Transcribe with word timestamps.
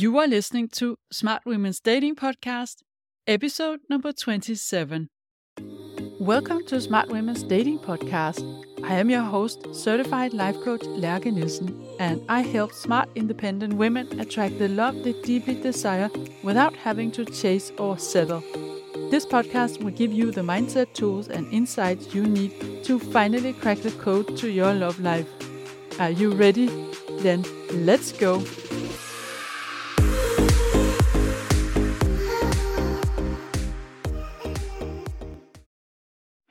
You 0.00 0.16
are 0.16 0.26
listening 0.26 0.68
to 0.78 0.96
Smart 1.12 1.42
Women's 1.44 1.78
Dating 1.78 2.16
Podcast, 2.16 2.76
episode 3.26 3.80
number 3.90 4.14
27. 4.14 5.10
Welcome 6.18 6.64
to 6.68 6.80
Smart 6.80 7.10
Women's 7.10 7.42
Dating 7.42 7.78
Podcast. 7.78 8.40
I 8.82 8.94
am 8.94 9.10
your 9.10 9.20
host, 9.20 9.74
certified 9.74 10.32
life 10.32 10.58
coach 10.64 10.80
Lærke 10.84 11.30
Nielsen, 11.30 11.78
and 11.98 12.22
I 12.30 12.40
help 12.40 12.72
smart, 12.72 13.10
independent 13.14 13.74
women 13.74 14.18
attract 14.18 14.58
the 14.58 14.68
love 14.68 14.94
they 15.04 15.12
deeply 15.20 15.60
desire 15.60 16.08
without 16.42 16.74
having 16.76 17.12
to 17.12 17.26
chase 17.26 17.70
or 17.76 17.98
settle. 17.98 18.42
This 19.10 19.26
podcast 19.26 19.84
will 19.84 19.92
give 19.92 20.14
you 20.14 20.30
the 20.30 20.40
mindset 20.40 20.94
tools 20.94 21.28
and 21.28 21.46
insights 21.52 22.14
you 22.14 22.22
need 22.22 22.84
to 22.84 22.98
finally 22.98 23.52
crack 23.52 23.80
the 23.80 23.90
code 23.90 24.34
to 24.38 24.50
your 24.50 24.72
love 24.72 24.98
life. 24.98 25.28
Are 25.98 26.10
you 26.10 26.32
ready? 26.32 26.68
Then 27.18 27.44
let's 27.84 28.12
go. 28.12 28.42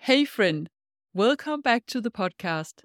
Hey, 0.09 0.25
friend, 0.25 0.67
welcome 1.13 1.61
back 1.61 1.85
to 1.85 2.01
the 2.01 2.09
podcast. 2.09 2.81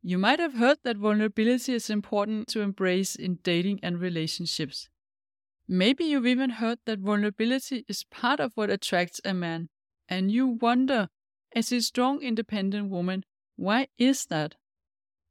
You 0.00 0.16
might 0.16 0.38
have 0.38 0.54
heard 0.54 0.78
that 0.84 0.96
vulnerability 0.96 1.74
is 1.74 1.90
important 1.90 2.46
to 2.50 2.60
embrace 2.60 3.16
in 3.16 3.40
dating 3.42 3.80
and 3.82 3.98
relationships. 3.98 4.88
Maybe 5.66 6.04
you've 6.04 6.28
even 6.28 6.50
heard 6.50 6.78
that 6.86 7.00
vulnerability 7.00 7.84
is 7.88 8.04
part 8.12 8.38
of 8.38 8.52
what 8.54 8.70
attracts 8.70 9.20
a 9.24 9.34
man, 9.34 9.70
and 10.08 10.30
you 10.30 10.46
wonder, 10.46 11.08
as 11.52 11.72
a 11.72 11.80
strong, 11.80 12.22
independent 12.22 12.90
woman, 12.90 13.24
why 13.56 13.88
is 13.98 14.26
that? 14.26 14.54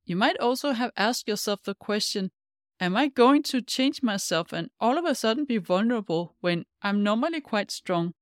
You 0.03 0.17
might 0.17 0.37
also 0.37 0.73
have 0.73 0.91
asked 0.97 1.29
yourself 1.29 1.63
the 1.63 1.75
question 1.75 2.31
Am 2.81 2.97
I 2.97 3.07
going 3.07 3.43
to 3.43 3.61
change 3.61 4.03
myself 4.03 4.51
and 4.51 4.69
all 4.81 4.97
of 4.97 5.05
a 5.05 5.15
sudden 5.15 5.45
be 5.45 5.59
vulnerable 5.59 6.35
when 6.41 6.65
I'm 6.81 7.03
normally 7.03 7.39
quite 7.39 7.71
strong? 7.71 8.15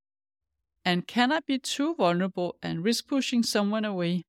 And 0.88 1.06
can 1.06 1.34
I 1.34 1.42
be 1.42 1.60
too 1.60 1.96
vulnerable 1.96 2.56
and 2.64 2.82
risk 2.82 3.08
pushing 3.08 3.44
someone 3.44 3.84
away? 3.84 4.24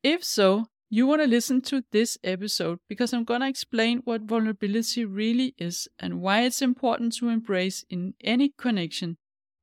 If 0.00 0.22
so, 0.22 0.66
you 0.90 1.08
want 1.08 1.22
to 1.22 1.26
listen 1.26 1.60
to 1.62 1.82
this 1.90 2.16
episode 2.22 2.78
because 2.88 3.12
I'm 3.12 3.24
going 3.24 3.40
to 3.40 3.48
explain 3.48 3.98
what 4.04 4.20
vulnerability 4.20 5.04
really 5.04 5.52
is 5.58 5.88
and 5.98 6.20
why 6.20 6.42
it's 6.42 6.62
important 6.62 7.14
to 7.14 7.30
embrace 7.30 7.84
in 7.90 8.14
any 8.20 8.52
connection, 8.56 9.16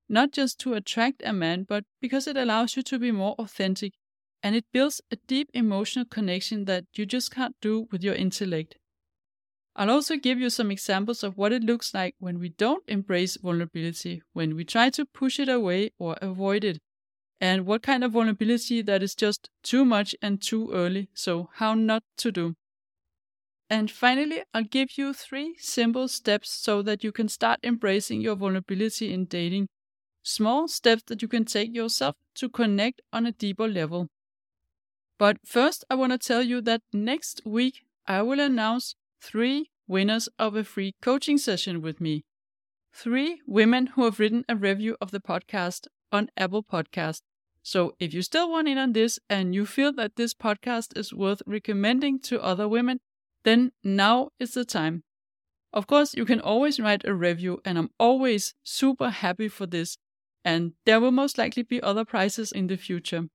not 0.09 0.33
just 0.33 0.59
to 0.59 0.73
attract 0.73 1.21
a 1.23 1.31
man, 1.31 1.63
but 1.63 1.85
because 2.01 2.27
it 2.27 2.35
allows 2.35 2.75
you 2.75 2.83
to 2.83 2.99
be 2.99 3.13
more 3.13 3.35
authentic 3.39 3.93
and 4.43 4.57
it 4.57 4.65
builds 4.73 4.99
a 5.09 5.15
deep 5.25 5.49
emotional 5.53 6.03
connection 6.03 6.65
that 6.65 6.83
you 6.95 7.05
just 7.05 7.31
can't 7.31 7.55
do 7.61 7.87
with 7.93 8.03
your 8.03 8.15
intellect. 8.15 8.75
I'll 9.75 9.89
also 9.89 10.17
give 10.17 10.39
you 10.39 10.49
some 10.49 10.69
examples 10.71 11.23
of 11.23 11.37
what 11.37 11.53
it 11.53 11.63
looks 11.63 11.93
like 11.93 12.15
when 12.19 12.39
we 12.39 12.49
don't 12.49 12.83
embrace 12.87 13.37
vulnerability, 13.37 14.21
when 14.33 14.55
we 14.55 14.65
try 14.65 14.89
to 14.91 15.05
push 15.05 15.39
it 15.39 15.49
away 15.49 15.91
or 15.97 16.17
avoid 16.21 16.63
it, 16.63 16.79
and 17.39 17.65
what 17.65 17.83
kind 17.83 18.03
of 18.03 18.11
vulnerability 18.11 18.81
that 18.81 19.01
is 19.01 19.15
just 19.15 19.49
too 19.63 19.85
much 19.85 20.15
and 20.21 20.41
too 20.41 20.71
early, 20.71 21.09
so 21.13 21.49
how 21.55 21.73
not 21.73 22.03
to 22.17 22.31
do. 22.31 22.55
And 23.69 23.89
finally, 23.89 24.43
I'll 24.53 24.63
give 24.63 24.97
you 24.97 25.13
three 25.13 25.55
simple 25.57 26.09
steps 26.09 26.51
so 26.51 26.81
that 26.81 27.03
you 27.03 27.13
can 27.13 27.29
start 27.29 27.61
embracing 27.63 28.19
your 28.19 28.35
vulnerability 28.35 29.13
in 29.13 29.25
dating. 29.25 29.69
Small 30.23 30.67
steps 30.67 31.03
that 31.07 31.21
you 31.21 31.29
can 31.29 31.45
take 31.45 31.73
yourself 31.73 32.15
to 32.35 32.49
connect 32.49 33.01
on 33.13 33.25
a 33.25 33.31
deeper 33.31 33.67
level. 33.67 34.09
But 35.17 35.37
first, 35.45 35.85
I 35.89 35.95
want 35.95 36.11
to 36.11 36.17
tell 36.17 36.43
you 36.43 36.59
that 36.61 36.81
next 36.91 37.41
week 37.45 37.85
I 38.05 38.21
will 38.23 38.41
announce 38.41 38.95
three 39.21 39.69
winners 39.87 40.27
of 40.39 40.55
a 40.55 40.63
free 40.63 40.95
coaching 41.01 41.37
session 41.37 41.81
with 41.81 42.01
me. 42.01 42.23
Three 42.93 43.41
women 43.45 43.87
who 43.87 44.03
have 44.05 44.19
written 44.19 44.43
a 44.49 44.55
review 44.55 44.97
of 44.99 45.11
the 45.11 45.19
podcast 45.19 45.87
on 46.11 46.29
Apple 46.35 46.63
Podcast. 46.63 47.21
So 47.63 47.93
if 47.99 48.13
you 48.13 48.21
still 48.21 48.49
want 48.49 48.67
in 48.67 48.77
on 48.77 48.93
this 48.93 49.19
and 49.29 49.53
you 49.53 49.65
feel 49.65 49.93
that 49.93 50.15
this 50.15 50.33
podcast 50.33 50.97
is 50.97 51.13
worth 51.13 51.41
recommending 51.45 52.19
to 52.21 52.41
other 52.41 52.67
women, 52.67 52.99
then 53.43 53.71
now 53.83 54.29
is 54.39 54.53
the 54.55 54.65
time. 54.65 55.03
Of 55.71 55.87
course, 55.87 56.13
you 56.15 56.25
can 56.25 56.41
always 56.41 56.79
write 56.79 57.05
a 57.05 57.13
review, 57.13 57.61
and 57.63 57.77
I'm 57.77 57.91
always 57.97 58.55
super 58.63 59.09
happy 59.09 59.47
for 59.47 59.65
this. 59.65 59.97
And 60.43 60.73
there 60.85 60.99
will 60.99 61.11
most 61.11 61.37
likely 61.37 61.63
be 61.63 61.81
other 61.81 62.03
prizes 62.03 62.51
in 62.51 62.67
the 62.67 62.75
future. 62.75 63.27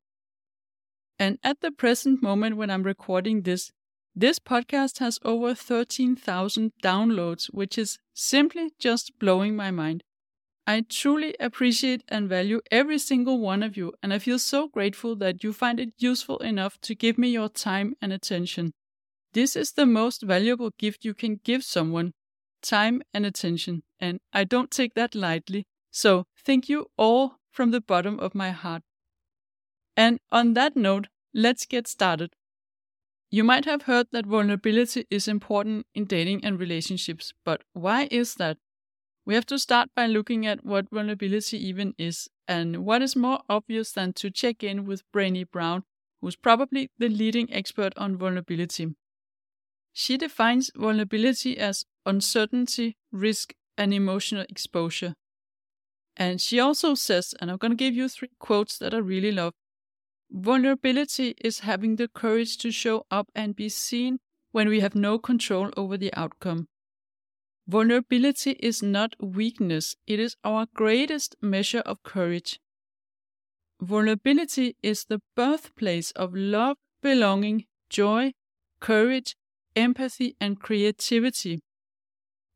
And 1.18 1.38
at 1.42 1.60
the 1.60 1.70
present 1.70 2.22
moment, 2.22 2.56
when 2.56 2.68
I'm 2.68 2.82
recording 2.82 3.42
this, 3.42 3.70
this 4.16 4.38
podcast 4.38 4.98
has 4.98 5.18
over 5.24 5.54
13,000 5.54 6.72
downloads, 6.82 7.52
which 7.52 7.76
is 7.76 7.98
simply 8.14 8.72
just 8.78 9.18
blowing 9.18 9.54
my 9.54 9.70
mind. 9.70 10.02
I 10.66 10.80
truly 10.88 11.36
appreciate 11.38 12.02
and 12.08 12.28
value 12.28 12.62
every 12.70 12.98
single 12.98 13.38
one 13.38 13.62
of 13.62 13.76
you, 13.76 13.92
and 14.02 14.14
I 14.14 14.18
feel 14.18 14.38
so 14.38 14.68
grateful 14.68 15.14
that 15.16 15.44
you 15.44 15.52
find 15.52 15.78
it 15.78 15.90
useful 15.98 16.38
enough 16.38 16.80
to 16.80 16.94
give 16.94 17.18
me 17.18 17.28
your 17.28 17.50
time 17.50 17.94
and 18.00 18.10
attention. 18.12 18.72
This 19.34 19.54
is 19.54 19.72
the 19.72 19.86
most 19.86 20.22
valuable 20.22 20.70
gift 20.78 21.04
you 21.04 21.12
can 21.12 21.40
give 21.44 21.62
someone 21.62 22.14
time 22.62 23.02
and 23.12 23.26
attention, 23.26 23.82
and 24.00 24.18
I 24.32 24.44
don't 24.44 24.70
take 24.70 24.94
that 24.94 25.14
lightly. 25.14 25.66
So, 25.90 26.24
thank 26.42 26.70
you 26.70 26.86
all 26.96 27.36
from 27.50 27.70
the 27.70 27.82
bottom 27.82 28.18
of 28.18 28.34
my 28.34 28.50
heart. 28.50 28.82
And 29.94 30.20
on 30.32 30.54
that 30.54 30.74
note, 30.74 31.08
let's 31.34 31.66
get 31.66 31.86
started. 31.86 32.30
You 33.30 33.42
might 33.42 33.64
have 33.64 33.82
heard 33.82 34.06
that 34.12 34.26
vulnerability 34.26 35.04
is 35.10 35.26
important 35.26 35.86
in 35.94 36.04
dating 36.04 36.44
and 36.44 36.60
relationships, 36.60 37.34
but 37.44 37.62
why 37.72 38.08
is 38.10 38.34
that? 38.36 38.58
We 39.24 39.34
have 39.34 39.46
to 39.46 39.58
start 39.58 39.90
by 39.96 40.06
looking 40.06 40.46
at 40.46 40.64
what 40.64 40.90
vulnerability 40.90 41.58
even 41.66 41.94
is, 41.98 42.28
and 42.46 42.84
what 42.84 43.02
is 43.02 43.16
more 43.16 43.40
obvious 43.48 43.90
than 43.90 44.12
to 44.14 44.30
check 44.30 44.62
in 44.62 44.86
with 44.86 45.02
Brené 45.12 45.50
Brown, 45.50 45.82
who's 46.20 46.36
probably 46.36 46.90
the 46.98 47.08
leading 47.08 47.52
expert 47.52 47.92
on 47.96 48.16
vulnerability. 48.16 48.94
She 49.92 50.16
defines 50.16 50.70
vulnerability 50.76 51.58
as 51.58 51.84
uncertainty, 52.04 52.96
risk, 53.10 53.54
and 53.76 53.92
emotional 53.92 54.44
exposure. 54.48 55.14
And 56.16 56.40
she 56.40 56.60
also 56.60 56.94
says, 56.94 57.34
and 57.40 57.50
I'm 57.50 57.58
going 57.58 57.72
to 57.72 57.76
give 57.76 57.94
you 57.94 58.08
three 58.08 58.30
quotes 58.38 58.78
that 58.78 58.94
I 58.94 58.98
really 58.98 59.32
love. 59.32 59.54
Vulnerability 60.30 61.34
is 61.38 61.60
having 61.60 61.96
the 61.96 62.08
courage 62.08 62.56
to 62.58 62.70
show 62.70 63.06
up 63.10 63.28
and 63.34 63.54
be 63.54 63.68
seen 63.68 64.18
when 64.52 64.68
we 64.68 64.80
have 64.80 64.94
no 64.94 65.18
control 65.18 65.70
over 65.76 65.96
the 65.96 66.12
outcome. 66.14 66.68
Vulnerability 67.68 68.52
is 68.60 68.82
not 68.82 69.14
weakness, 69.20 69.96
it 70.06 70.20
is 70.20 70.36
our 70.44 70.66
greatest 70.74 71.34
measure 71.42 71.80
of 71.80 72.02
courage. 72.02 72.60
Vulnerability 73.80 74.76
is 74.82 75.04
the 75.04 75.20
birthplace 75.34 76.10
of 76.12 76.34
love, 76.34 76.76
belonging, 77.02 77.66
joy, 77.90 78.32
courage, 78.80 79.36
empathy, 79.74 80.36
and 80.40 80.60
creativity. 80.60 81.60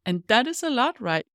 And 0.06 0.22
that 0.28 0.46
is 0.46 0.62
a 0.62 0.70
lot, 0.70 1.00
right? 1.00 1.26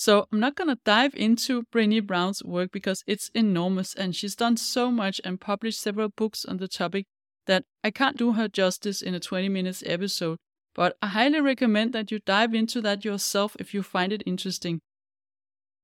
So 0.00 0.26
I'm 0.32 0.40
not 0.40 0.56
going 0.56 0.68
to 0.68 0.78
dive 0.82 1.14
into 1.14 1.64
Brené 1.64 2.02
Brown's 2.02 2.42
work 2.42 2.72
because 2.72 3.04
it's 3.06 3.30
enormous 3.34 3.94
and 3.94 4.16
she's 4.16 4.34
done 4.34 4.56
so 4.56 4.90
much 4.90 5.20
and 5.24 5.38
published 5.38 5.78
several 5.78 6.08
books 6.08 6.46
on 6.46 6.56
the 6.56 6.68
topic 6.68 7.04
that 7.46 7.64
I 7.84 7.90
can't 7.90 8.16
do 8.16 8.32
her 8.32 8.48
justice 8.48 9.02
in 9.02 9.14
a 9.14 9.20
20 9.20 9.50
minutes 9.50 9.82
episode. 9.84 10.38
But 10.74 10.96
I 11.02 11.08
highly 11.08 11.42
recommend 11.42 11.92
that 11.92 12.10
you 12.10 12.18
dive 12.24 12.54
into 12.54 12.80
that 12.80 13.04
yourself 13.04 13.54
if 13.60 13.74
you 13.74 13.82
find 13.82 14.10
it 14.10 14.22
interesting. 14.24 14.80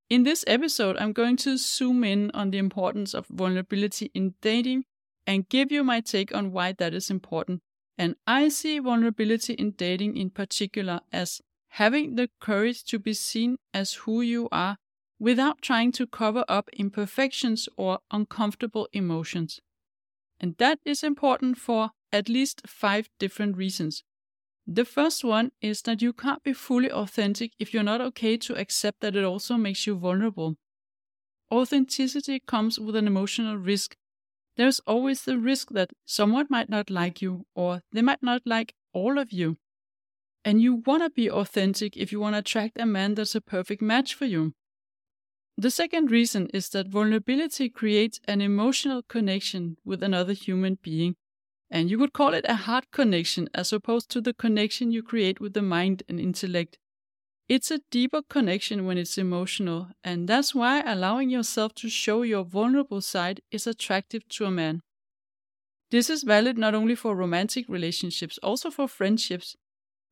In 0.08 0.22
this 0.22 0.46
episode, 0.46 0.96
I'm 0.96 1.12
going 1.12 1.36
to 1.36 1.58
zoom 1.58 2.02
in 2.02 2.30
on 2.32 2.52
the 2.52 2.58
importance 2.58 3.12
of 3.12 3.26
vulnerability 3.26 4.10
in 4.14 4.32
dating 4.40 4.84
and 5.26 5.46
give 5.46 5.70
you 5.70 5.84
my 5.84 6.00
take 6.00 6.34
on 6.34 6.52
why 6.52 6.72
that 6.72 6.94
is 6.94 7.10
important. 7.10 7.60
And 7.98 8.16
I 8.26 8.48
see 8.48 8.78
vulnerability 8.78 9.52
in 9.52 9.72
dating 9.72 10.16
in 10.16 10.30
particular 10.30 11.02
as 11.12 11.42
having 11.76 12.14
the 12.14 12.30
courage 12.40 12.82
to 12.84 12.98
be 12.98 13.12
seen 13.12 13.58
as 13.74 13.92
who 14.04 14.22
you 14.22 14.48
are 14.50 14.78
without 15.18 15.60
trying 15.60 15.92
to 15.92 16.06
cover 16.06 16.42
up 16.48 16.70
imperfections 16.72 17.68
or 17.76 17.98
uncomfortable 18.10 18.88
emotions. 18.94 19.60
And 20.40 20.56
that 20.56 20.78
is 20.86 21.02
important 21.02 21.58
for 21.58 21.90
at 22.10 22.30
least 22.30 22.62
five 22.66 23.10
different 23.18 23.58
reasons. 23.58 24.04
The 24.66 24.86
first 24.86 25.22
one 25.22 25.52
is 25.60 25.82
that 25.82 26.00
you 26.00 26.14
can't 26.14 26.42
be 26.42 26.54
fully 26.54 26.90
authentic 26.90 27.52
if 27.58 27.74
you're 27.74 27.82
not 27.82 28.00
okay 28.00 28.38
to 28.38 28.56
accept 28.56 29.00
that 29.00 29.14
it 29.14 29.24
also 29.24 29.56
makes 29.58 29.86
you 29.86 29.96
vulnerable. 29.96 30.56
Authenticity 31.52 32.40
comes 32.40 32.80
with 32.80 32.96
an 32.96 33.06
emotional 33.06 33.58
risk. 33.58 33.96
There's 34.56 34.80
always 34.86 35.24
the 35.24 35.38
risk 35.38 35.72
that 35.72 35.90
someone 36.06 36.46
might 36.48 36.70
not 36.70 36.88
like 36.88 37.20
you 37.20 37.44
or 37.54 37.82
they 37.92 38.02
might 38.02 38.22
not 38.22 38.42
like 38.46 38.74
all 38.94 39.18
of 39.18 39.30
you. 39.30 39.58
And 40.46 40.62
you 40.62 40.76
want 40.86 41.02
to 41.02 41.10
be 41.10 41.28
authentic 41.28 41.96
if 41.96 42.12
you 42.12 42.20
want 42.20 42.34
to 42.34 42.38
attract 42.38 42.78
a 42.78 42.86
man 42.86 43.16
that's 43.16 43.34
a 43.34 43.40
perfect 43.40 43.82
match 43.82 44.14
for 44.14 44.26
you. 44.26 44.52
The 45.58 45.72
second 45.72 46.12
reason 46.12 46.48
is 46.54 46.68
that 46.68 46.86
vulnerability 46.86 47.68
creates 47.68 48.20
an 48.28 48.40
emotional 48.40 49.02
connection 49.02 49.76
with 49.84 50.04
another 50.04 50.34
human 50.34 50.78
being. 50.80 51.16
And 51.68 51.90
you 51.90 51.98
could 51.98 52.12
call 52.12 52.32
it 52.32 52.44
a 52.48 52.54
heart 52.54 52.92
connection 52.92 53.48
as 53.54 53.72
opposed 53.72 54.08
to 54.10 54.20
the 54.20 54.32
connection 54.32 54.92
you 54.92 55.02
create 55.02 55.40
with 55.40 55.52
the 55.52 55.62
mind 55.62 56.04
and 56.08 56.20
intellect. 56.20 56.78
It's 57.48 57.72
a 57.72 57.80
deeper 57.90 58.22
connection 58.22 58.86
when 58.86 58.98
it's 58.98 59.18
emotional, 59.18 59.88
and 60.04 60.28
that's 60.28 60.54
why 60.54 60.80
allowing 60.80 61.28
yourself 61.28 61.74
to 61.76 61.88
show 61.88 62.22
your 62.22 62.44
vulnerable 62.44 63.00
side 63.00 63.40
is 63.50 63.66
attractive 63.66 64.28
to 64.28 64.44
a 64.44 64.50
man. 64.52 64.82
This 65.90 66.08
is 66.08 66.22
valid 66.22 66.56
not 66.56 66.76
only 66.76 66.94
for 66.94 67.16
romantic 67.16 67.68
relationships, 67.68 68.38
also 68.44 68.70
for 68.70 68.86
friendships. 68.86 69.56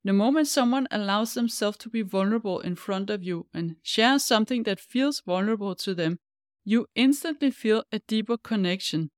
The 0.05 0.13
moment 0.13 0.47
someone 0.47 0.87
allows 0.91 1.33
themselves 1.33 1.77
to 1.79 1.89
be 1.89 2.03
vulnerable 2.03 2.61
in 2.61 2.75
front 2.75 3.09
of 3.09 3.23
you 3.23 3.47
and 3.53 3.75
shares 3.81 4.23
something 4.23 4.63
that 4.63 4.79
feels 4.79 5.19
vulnerable 5.19 5.75
to 5.77 5.95
them, 5.95 6.19
you 6.63 6.87
instantly 6.95 7.51
feel 7.51 7.83
a 7.91 7.99
deeper 7.99 8.37
connection. 8.37 9.09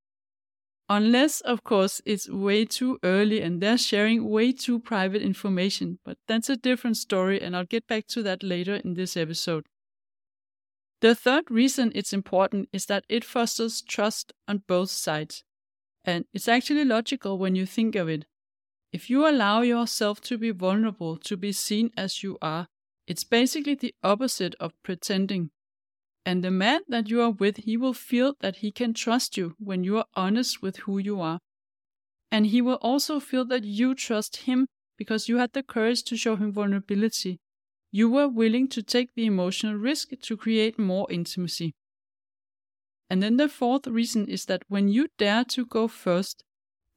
Unless, 0.88 1.42
of 1.42 1.62
course, 1.62 2.00
it's 2.06 2.30
way 2.30 2.64
too 2.64 2.98
early 3.04 3.42
and 3.42 3.60
they're 3.60 3.76
sharing 3.76 4.30
way 4.30 4.50
too 4.50 4.80
private 4.80 5.20
information, 5.20 5.98
but 6.04 6.16
that's 6.26 6.48
a 6.48 6.56
different 6.56 6.96
story, 6.96 7.38
and 7.40 7.54
I'll 7.54 7.66
get 7.66 7.86
back 7.86 8.06
to 8.08 8.22
that 8.22 8.42
later 8.42 8.76
in 8.76 8.94
this 8.94 9.14
episode. 9.14 9.66
The 11.02 11.14
third 11.14 11.50
reason 11.50 11.92
it's 11.94 12.14
important 12.14 12.70
is 12.72 12.86
that 12.86 13.04
it 13.10 13.24
fosters 13.24 13.82
trust 13.82 14.32
on 14.48 14.64
both 14.66 14.90
sides. 14.90 15.44
And 16.04 16.24
it's 16.32 16.48
actually 16.48 16.86
logical 16.86 17.36
when 17.36 17.54
you 17.54 17.66
think 17.66 17.94
of 17.94 18.08
it. 18.08 18.24
If 18.92 19.10
you 19.10 19.28
allow 19.28 19.60
yourself 19.60 20.20
to 20.22 20.38
be 20.38 20.50
vulnerable, 20.50 21.18
to 21.18 21.36
be 21.36 21.52
seen 21.52 21.90
as 21.96 22.22
you 22.22 22.38
are, 22.40 22.68
it's 23.06 23.24
basically 23.24 23.74
the 23.74 23.94
opposite 24.02 24.54
of 24.60 24.72
pretending. 24.82 25.50
And 26.24 26.42
the 26.42 26.50
man 26.50 26.80
that 26.88 27.08
you 27.08 27.22
are 27.22 27.30
with, 27.30 27.58
he 27.58 27.76
will 27.76 27.94
feel 27.94 28.34
that 28.40 28.56
he 28.56 28.70
can 28.70 28.94
trust 28.94 29.36
you 29.36 29.54
when 29.58 29.84
you 29.84 29.98
are 29.98 30.06
honest 30.14 30.62
with 30.62 30.78
who 30.78 30.98
you 30.98 31.20
are. 31.20 31.38
And 32.30 32.46
he 32.46 32.60
will 32.60 32.78
also 32.82 33.20
feel 33.20 33.44
that 33.46 33.64
you 33.64 33.94
trust 33.94 34.36
him 34.48 34.66
because 34.98 35.28
you 35.28 35.38
had 35.38 35.52
the 35.52 35.62
courage 35.62 36.02
to 36.04 36.16
show 36.16 36.36
him 36.36 36.52
vulnerability. 36.52 37.38
You 37.90 38.10
were 38.10 38.28
willing 38.28 38.68
to 38.68 38.82
take 38.82 39.14
the 39.14 39.24
emotional 39.24 39.74
risk 39.74 40.10
to 40.20 40.36
create 40.36 40.78
more 40.78 41.10
intimacy. 41.10 41.72
And 43.08 43.22
then 43.22 43.38
the 43.38 43.48
fourth 43.48 43.86
reason 43.86 44.28
is 44.28 44.44
that 44.46 44.62
when 44.68 44.88
you 44.88 45.08
dare 45.16 45.44
to 45.44 45.64
go 45.64 45.88
first, 45.88 46.44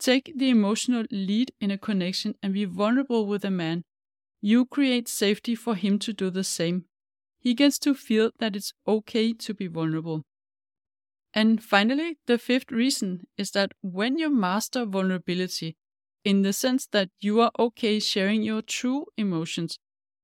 take 0.01 0.33
the 0.35 0.49
emotional 0.49 1.05
lead 1.11 1.53
in 1.61 1.71
a 1.71 1.77
connection 1.77 2.35
and 2.43 2.53
be 2.53 2.65
vulnerable 2.65 3.25
with 3.27 3.45
a 3.45 3.51
man, 3.51 3.83
you 4.41 4.65
create 4.65 5.07
safety 5.07 5.55
for 5.55 5.75
him 5.75 5.99
to 5.99 6.13
do 6.13 6.29
the 6.31 6.43
same 6.45 6.85
he 7.39 7.53
gets 7.53 7.79
to 7.79 7.93
feel 7.95 8.31
that 8.39 8.55
it's 8.55 8.73
okay 8.87 9.33
to 9.33 9.53
be 9.53 9.67
vulnerable. 9.67 10.23
And 11.33 11.63
finally, 11.63 12.17
the 12.25 12.37
fifth 12.37 12.71
reason 12.71 13.27
is 13.37 13.51
that 13.51 13.73
when 13.81 14.17
you 14.17 14.29
master 14.29 14.85
vulnerability, 14.85 15.75
in 16.23 16.41
the 16.43 16.53
sense 16.53 16.85
that 16.87 17.09
you 17.19 17.39
are 17.41 17.51
okay 17.57 17.99
sharing 17.99 18.43
your 18.43 18.61
true 18.61 19.07
emotions, 19.17 19.77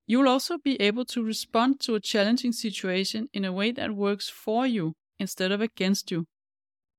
you'll 0.06 0.28
also 0.30 0.58
be 0.58 0.80
able 0.82 1.06
to 1.06 1.24
respond 1.24 1.80
to 1.82 1.96
a 1.96 2.00
challenging 2.00 2.52
situation 2.52 3.30
in 3.34 3.46
a 3.46 3.54
way 3.54 3.72
that 3.72 3.96
works 3.96 4.30
for 4.30 4.68
you 4.68 4.94
instead 5.20 5.52
of 5.52 5.62
against 5.62 6.12
you. 6.12 6.26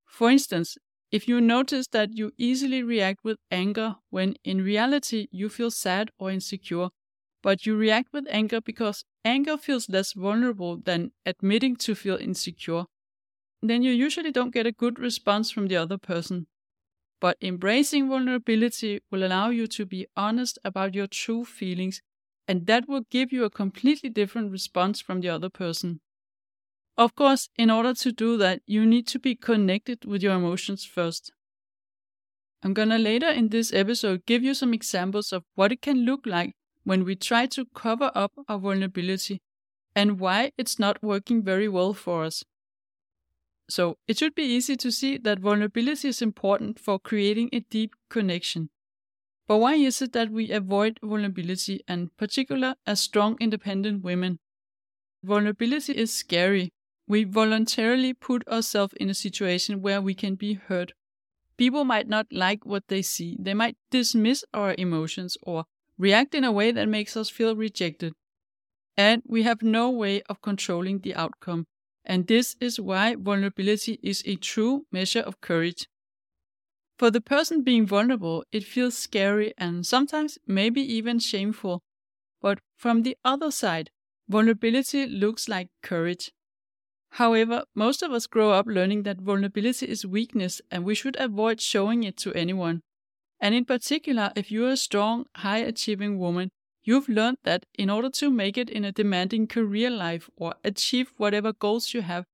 For 0.07 0.31
instance, 0.31 0.79
if 1.11 1.29
you 1.29 1.41
notice 1.41 1.89
that 1.89 2.17
you 2.17 2.33
easily 2.39 2.83
react 2.83 3.25
with 3.25 3.39
anger 3.51 3.97
when 4.11 4.37
in 4.45 4.63
reality 4.63 5.29
you 5.31 5.49
feel 5.49 5.71
sad 5.71 6.11
or 6.19 6.31
insecure, 6.31 6.89
but 7.43 7.67
you 7.67 7.77
react 7.77 8.13
with 8.13 8.27
anger 8.31 8.61
because 8.61 9.05
anger 9.25 9.57
feels 9.59 9.89
less 9.89 10.13
vulnerable 10.15 10.77
than 10.79 11.13
admitting 11.27 11.77
to 11.77 11.95
feel 11.95 12.17
insecure, 12.17 12.87
then 13.63 13.83
you 13.83 13.93
usually 13.93 14.33
don't 14.33 14.53
get 14.55 14.67
a 14.67 14.73
good 14.73 14.99
response 14.99 15.51
from 15.51 15.69
the 15.69 15.77
other 15.77 15.99
person. 15.99 16.47
But 17.21 17.39
embracing 17.43 18.09
vulnerability 18.09 19.01
will 19.11 19.25
allow 19.25 19.51
you 19.51 19.69
to 19.69 19.87
be 19.87 20.09
honest 20.17 20.59
about 20.65 20.95
your 20.95 21.07
true 21.07 21.45
feelings, 21.45 22.03
and 22.49 22.67
that 22.67 22.89
will 22.89 23.03
give 23.11 23.33
you 23.33 23.45
a 23.45 23.51
completely 23.51 24.11
different 24.11 24.51
response 24.53 25.01
from 25.01 25.21
the 25.21 25.29
other 25.29 25.51
person. 25.51 26.01
Of 26.99 27.15
course, 27.15 27.49
in 27.57 27.71
order 27.71 27.95
to 27.95 28.13
do 28.13 28.37
that, 28.37 28.61
you 28.67 28.85
need 28.85 29.07
to 29.07 29.19
be 29.19 29.35
connected 29.35 30.05
with 30.05 30.23
your 30.23 30.35
emotions 30.35 30.85
first. 30.85 31.33
I'm 32.63 32.75
gonna 32.75 32.99
later 32.99 33.29
in 33.31 33.49
this 33.49 33.73
episode 33.73 34.27
give 34.27 34.43
you 34.43 34.53
some 34.53 34.75
examples 34.75 35.33
of 35.33 35.45
what 35.55 35.73
it 35.73 35.81
can 35.81 36.05
look 36.05 36.27
like 36.27 36.55
when 36.85 37.05
we 37.05 37.17
try 37.17 37.47
to 37.47 37.67
cover 37.67 38.11
up 38.15 38.33
our 38.49 38.59
vulnerability 38.59 39.41
and 39.95 40.21
why 40.21 40.53
it's 40.59 40.79
not 40.79 41.03
working 41.03 41.43
very 41.45 41.69
well 41.69 41.95
for 41.95 42.25
us. 42.25 42.45
So, 43.71 43.99
it 44.07 44.19
should 44.19 44.35
be 44.35 44.43
easy 44.43 44.77
to 44.77 44.91
see 44.91 45.17
that 45.19 45.39
vulnerability 45.41 46.09
is 46.09 46.21
important 46.23 46.79
for 46.81 46.99
creating 46.99 47.51
a 47.53 47.61
deep 47.61 47.95
connection. 48.09 48.71
But 49.49 49.59
why 49.59 49.75
is 49.77 50.03
it 50.03 50.13
that 50.15 50.31
we 50.31 50.51
avoid 50.53 51.01
vulnerability, 51.03 51.83
and 51.89 52.17
particular 52.17 52.77
as 52.87 53.01
strong 53.01 53.37
independent 53.41 54.05
women? 54.05 54.41
Vulnerability 55.25 55.95
is 55.97 56.15
scary. 56.15 56.73
We 57.09 57.25
voluntarily 57.25 58.15
put 58.15 58.47
ourselves 58.47 58.95
in 59.01 59.11
a 59.11 59.15
situation 59.15 59.83
where 59.83 60.01
we 60.01 60.15
can 60.15 60.37
be 60.37 60.55
hurt. 60.55 60.93
People 61.59 61.85
might 61.85 62.09
not 62.09 62.33
like 62.33 62.67
what 62.67 62.89
they 62.89 63.03
see. 63.03 63.37
They 63.41 63.55
might 63.55 63.79
dismiss 63.91 64.45
our 64.55 64.75
emotions 64.79 65.37
or 65.43 65.67
react 65.99 66.35
in 66.35 66.45
a 66.45 66.53
way 66.53 66.73
that 66.73 66.89
makes 66.89 67.17
us 67.17 67.31
feel 67.31 67.57
rejected. 67.57 68.15
And 68.97 69.23
we 69.27 69.45
have 69.45 69.63
no 69.63 69.91
way 69.91 70.23
of 70.25 70.43
controlling 70.43 71.01
the 71.01 71.15
outcome. 71.15 71.67
And 72.05 72.27
this 72.27 72.57
is 72.61 72.81
why 72.81 73.17
vulnerability 73.17 73.99
is 74.03 74.23
a 74.27 74.37
true 74.37 74.87
measure 74.93 75.21
of 75.21 75.41
courage. 75.41 75.89
For 76.99 77.11
the 77.11 77.23
person 77.23 77.63
being 77.63 77.87
vulnerable, 77.87 78.45
it 78.53 78.63
feels 78.63 78.95
scary 78.99 79.55
and 79.57 79.87
sometimes 79.87 80.37
maybe 80.47 80.83
even 80.83 81.19
shameful. 81.19 81.83
But 82.41 82.61
from 82.77 83.03
the 83.03 83.17
other 83.25 83.51
side, 83.51 83.91
vulnerability 84.29 85.07
looks 85.07 85.49
like 85.49 85.71
courage. 85.83 86.33
However, 87.11 87.65
most 87.75 88.03
of 88.03 88.13
us 88.13 88.27
grow 88.27 88.53
up 88.53 88.67
learning 88.67 89.03
that 89.03 89.21
vulnerability 89.21 89.89
is 89.89 90.07
weakness 90.07 90.61
and 90.71 90.85
we 90.85 90.95
should 90.95 91.17
avoid 91.19 91.61
showing 91.61 92.05
it 92.05 92.17
to 92.19 92.33
anyone. 92.35 92.83
And 93.41 93.55
in 93.55 93.65
particular, 93.65 94.33
if 94.37 94.51
you're 94.51 94.71
a 94.71 94.77
strong, 94.77 95.27
high 95.37 95.59
achieving 95.59 96.19
woman, 96.19 96.51
you've 96.83 97.09
learned 97.09 97.39
that 97.45 97.67
in 97.75 97.91
order 97.91 98.11
to 98.11 98.31
make 98.31 98.59
it 98.59 98.71
in 98.71 98.85
a 98.85 98.93
demanding 98.93 99.47
career 99.47 99.91
life 99.91 100.31
or 100.37 100.55
achieve 100.65 101.13
whatever 101.17 101.53
goals 101.53 101.95
you 101.95 102.03
have, 102.03 102.25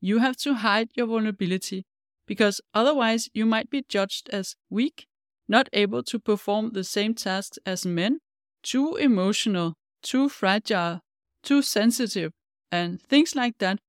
you 0.00 0.18
have 0.18 0.36
to 0.38 0.54
hide 0.54 0.90
your 0.94 1.06
vulnerability 1.06 1.84
because 2.26 2.60
otherwise 2.74 3.28
you 3.34 3.46
might 3.46 3.70
be 3.70 3.84
judged 3.88 4.28
as 4.30 4.56
weak, 4.70 5.06
not 5.48 5.68
able 5.72 6.02
to 6.04 6.18
perform 6.18 6.70
the 6.70 6.84
same 6.84 7.14
tasks 7.14 7.58
as 7.66 7.84
men, 7.86 8.18
too 8.62 8.96
emotional, 8.96 9.74
too 10.02 10.28
fragile, 10.28 11.00
too 11.42 11.62
sensitive, 11.62 12.32
and 12.70 13.02
things 13.02 13.34
like 13.34 13.58
that 13.58 13.80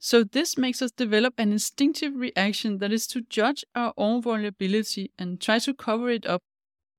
so, 0.00 0.24
this 0.24 0.56
makes 0.58 0.82
us 0.82 0.90
develop 0.92 1.34
an 1.38 1.52
instinctive 1.52 2.14
reaction 2.16 2.78
that 2.78 2.92
is 2.92 3.06
to 3.08 3.22
judge 3.22 3.64
our 3.74 3.92
own 3.96 4.22
vulnerability 4.22 5.12
and 5.18 5.40
try 5.40 5.58
to 5.60 5.74
cover 5.74 6.10
it 6.10 6.26
up 6.26 6.42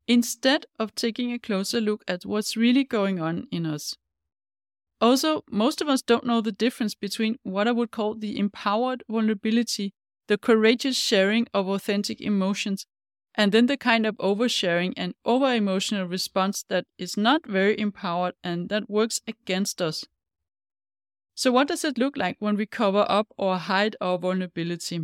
instead 0.07 0.65
of 0.79 0.95
taking 0.95 1.31
a 1.33 1.39
closer 1.39 1.81
look 1.81 2.03
at 2.07 2.25
what's 2.25 2.57
really 2.57 2.83
going 2.83 3.19
on 3.21 3.47
in 3.51 3.65
us. 3.65 3.95
Also, 5.01 5.43
most 5.49 5.81
of 5.81 5.89
us 5.89 6.01
don't 6.01 6.25
know 6.25 6.39
the 6.41 6.51
difference 6.53 6.95
between 6.95 7.37
what 7.43 7.67
I 7.67 7.71
would 7.73 7.91
call 7.91 8.15
the 8.15 8.37
empowered 8.39 9.03
vulnerability, 9.09 9.93
the 10.27 10.37
courageous 10.37 10.97
sharing 10.97 11.47
of 11.53 11.67
authentic 11.67 12.21
emotions, 12.21 12.85
and 13.35 13.51
then 13.51 13.65
the 13.65 13.77
kind 13.77 14.05
of 14.05 14.15
oversharing 14.17 14.93
and 14.97 15.15
over 15.25 15.53
emotional 15.53 16.05
response 16.07 16.63
that 16.69 16.85
is 16.97 17.17
not 17.17 17.45
very 17.45 17.77
empowered 17.79 18.35
and 18.43 18.69
that 18.69 18.89
works 18.89 19.19
against 19.27 19.81
us. 19.81 20.05
So, 21.39 21.53
what 21.53 21.69
does 21.69 21.85
it 21.85 21.97
look 21.97 22.17
like 22.17 22.35
when 22.39 22.57
we 22.57 22.65
cover 22.65 23.05
up 23.07 23.27
or 23.37 23.57
hide 23.57 23.95
our 24.01 24.17
vulnerability? 24.17 24.99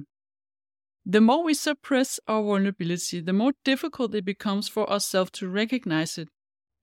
The 1.06 1.22
more 1.22 1.42
we 1.46 1.54
suppress 1.54 2.20
our 2.28 2.44
vulnerability, 2.44 3.22
the 3.22 3.32
more 3.32 3.54
difficult 3.64 4.14
it 4.14 4.26
becomes 4.26 4.68
for 4.68 4.92
ourselves 4.92 5.32
to 5.36 5.48
recognize 5.48 6.18
it. 6.18 6.28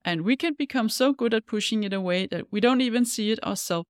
And 0.06 0.22
we 0.22 0.36
can 0.36 0.54
become 0.54 0.88
so 0.88 1.12
good 1.12 1.34
at 1.34 1.44
pushing 1.44 1.84
it 1.84 1.92
away 1.92 2.26
that 2.28 2.50
we 2.50 2.60
don't 2.60 2.80
even 2.80 3.04
see 3.04 3.30
it 3.30 3.44
ourselves. 3.44 3.86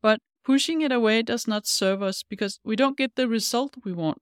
But 0.00 0.18
pushing 0.44 0.80
it 0.80 0.90
away 0.90 1.22
does 1.22 1.46
not 1.46 1.64
serve 1.64 2.02
us 2.02 2.24
because 2.28 2.58
we 2.64 2.74
don't 2.74 2.98
get 2.98 3.14
the 3.14 3.28
result 3.28 3.76
we 3.84 3.92
want. 3.92 4.18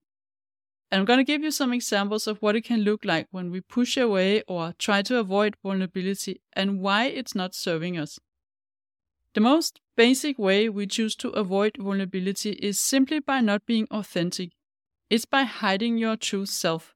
And 0.91 0.99
I'm 0.99 1.07
going 1.07 1.21
to 1.21 1.33
give 1.33 1.43
you 1.43 1.53
some 1.53 1.73
examples 1.73 2.27
of 2.27 2.37
what 2.43 2.55
it 2.55 2.65
can 2.65 2.81
look 2.81 3.07
like 3.07 3.29
when 3.31 3.51
we 3.51 3.63
push 3.63 3.97
away 3.97 4.43
or 4.47 4.75
try 4.79 5.01
to 5.01 5.21
avoid 5.21 5.57
vulnerability 5.63 6.43
and 6.53 6.81
why 6.81 7.07
it's 7.07 7.35
not 7.35 7.55
serving 7.55 7.97
us. 7.97 8.19
The 9.35 9.41
most 9.41 9.81
basic 9.97 10.39
way 10.39 10.69
we 10.69 10.87
choose 10.87 11.17
to 11.17 11.31
avoid 11.31 11.77
vulnerability 11.79 12.51
is 12.53 12.79
simply 12.79 13.19
by 13.21 13.41
not 13.41 13.67
being 13.67 13.87
authentic. 13.91 14.53
It's 15.11 15.25
by 15.27 15.45
hiding 15.45 15.99
your 15.99 16.17
true 16.17 16.47
self. 16.47 16.95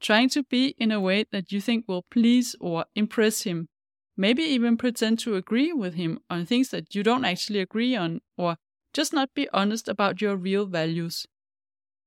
Trying 0.00 0.30
to 0.30 0.44
be 0.44 0.74
in 0.78 0.92
a 0.92 1.00
way 1.00 1.24
that 1.32 1.52
you 1.52 1.60
think 1.60 1.88
will 1.88 2.04
please 2.10 2.56
or 2.60 2.86
impress 2.94 3.42
him. 3.42 3.68
Maybe 4.16 4.42
even 4.44 4.76
pretend 4.76 5.18
to 5.20 5.36
agree 5.36 5.72
with 5.72 5.94
him 5.94 6.20
on 6.30 6.46
things 6.46 6.70
that 6.70 6.94
you 6.94 7.02
don't 7.02 7.24
actually 7.24 7.60
agree 7.60 7.96
on, 7.96 8.20
or 8.36 8.56
just 8.94 9.12
not 9.12 9.34
be 9.34 9.48
honest 9.50 9.88
about 9.88 10.20
your 10.20 10.36
real 10.36 10.66
values. 10.66 11.26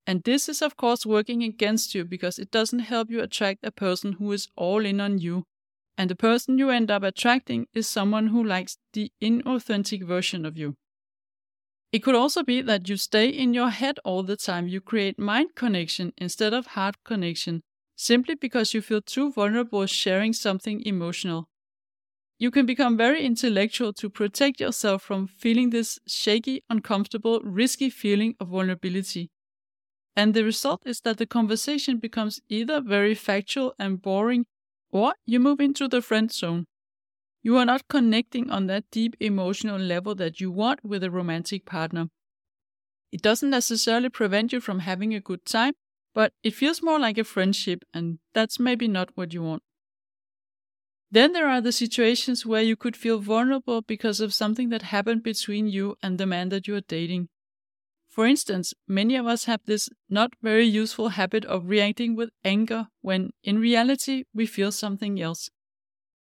And 0.08 0.24
this 0.24 0.50
is, 0.50 0.62
of 0.62 0.78
course, 0.78 1.06
working 1.06 1.44
against 1.44 1.96
you 1.96 2.06
because 2.06 2.40
it 2.40 2.52
doesn't 2.52 2.80
help 2.80 3.10
you 3.10 3.22
attract 3.22 3.66
a 3.66 3.72
person 3.72 4.14
who 4.14 4.32
is 4.32 4.48
all 4.56 4.86
in 4.86 5.02
on 5.02 5.20
you. 5.20 5.46
And 5.98 6.10
the 6.10 6.16
person 6.16 6.58
you 6.58 6.70
end 6.70 6.92
up 6.92 7.04
attracting 7.04 7.68
is 7.74 7.88
someone 7.88 8.28
who 8.28 8.44
likes 8.44 8.78
the 8.94 9.12
inauthentic 9.22 10.04
version 10.04 10.46
of 10.46 10.58
you. 10.58 10.76
It 11.92 12.00
could 12.00 12.16
also 12.16 12.44
be 12.44 12.62
that 12.62 12.90
you 12.90 12.98
stay 12.98 13.30
in 13.30 13.54
your 13.54 13.70
head 13.70 14.00
all 14.04 14.24
the 14.24 14.36
time. 14.36 14.68
You 14.68 14.82
create 14.82 15.20
mind 15.20 15.56
connection 15.56 16.12
instead 16.18 16.54
of 16.54 16.68
heart 16.68 16.96
connection, 17.06 17.62
simply 17.96 18.36
because 18.36 18.74
you 18.74 18.82
feel 18.82 19.02
too 19.02 19.32
vulnerable 19.32 19.86
sharing 19.86 20.34
something 20.34 20.82
emotional. 20.86 21.48
You 22.40 22.52
can 22.52 22.66
become 22.66 22.98
very 22.98 23.26
intellectual 23.26 23.94
to 23.94 24.10
protect 24.10 24.60
yourself 24.60 25.04
from 25.04 25.28
feeling 25.28 25.72
this 25.72 26.00
shaky, 26.08 26.64
uncomfortable, 26.70 27.42
risky 27.42 27.90
feeling 27.90 28.36
of 28.40 28.50
vulnerability. 28.50 29.32
And 30.16 30.34
the 30.34 30.44
result 30.44 30.84
is 30.86 31.02
that 31.02 31.18
the 31.18 31.26
conversation 31.28 31.98
becomes 31.98 32.42
either 32.50 32.82
very 32.82 33.16
factual 33.16 33.76
and 33.80 34.02
boring, 34.02 34.46
or 34.94 35.16
you 35.26 35.42
move 35.42 35.60
into 35.60 35.90
the 35.90 36.02
friend 36.02 36.32
zone. 36.32 36.68
You 37.42 37.58
are 37.58 37.66
not 37.66 37.90
connecting 37.90 38.50
on 38.52 38.68
that 38.68 38.86
deep 38.92 39.18
emotional 39.20 39.80
level 39.80 40.16
that 40.16 40.40
you 40.40 40.52
want 40.52 40.86
with 40.86 41.04
a 41.04 41.12
romantic 41.12 41.66
partner. 41.66 42.10
It 43.12 43.22
doesn't 43.22 43.50
necessarily 43.50 44.10
prevent 44.10 44.52
you 44.54 44.60
from 44.60 44.80
having 44.80 45.14
a 45.14 45.22
good 45.22 45.46
time, 45.46 45.74
but 46.14 46.34
it 46.44 46.54
feels 46.54 46.84
more 46.84 47.00
like 47.00 47.18
a 47.18 47.24
friendship, 47.24 47.84
and 47.94 48.20
that's 48.34 48.60
maybe 48.60 48.88
not 48.88 49.10
what 49.16 49.34
you 49.34 49.42
want. 49.42 49.64
Then 51.12 51.32
there 51.32 51.48
are 51.48 51.62
the 51.62 51.72
situations 51.72 52.46
where 52.46 52.62
you 52.62 52.76
could 52.76 52.98
feel 52.98 53.20
vulnerable 53.20 53.82
because 53.82 54.20
of 54.20 54.34
something 54.34 54.70
that 54.70 54.82
happened 54.82 55.24
between 55.24 55.68
you 55.68 55.96
and 56.04 56.18
the 56.18 56.26
man 56.26 56.50
that 56.50 56.68
you 56.68 56.76
are 56.76 56.82
dating. 56.82 57.30
For 58.14 58.28
instance, 58.28 58.76
many 58.88 59.16
of 59.16 59.26
us 59.26 59.46
have 59.46 59.62
this 59.66 59.90
not 60.08 60.36
very 60.40 60.68
useful 60.68 61.10
habit 61.10 61.46
of 61.46 61.68
reacting 61.68 62.16
with 62.16 62.30
anger 62.46 62.90
when 63.02 63.32
in 63.44 63.58
reality 63.58 64.26
we 64.36 64.46
feel 64.46 64.72
something 64.72 65.20
else. 65.20 65.50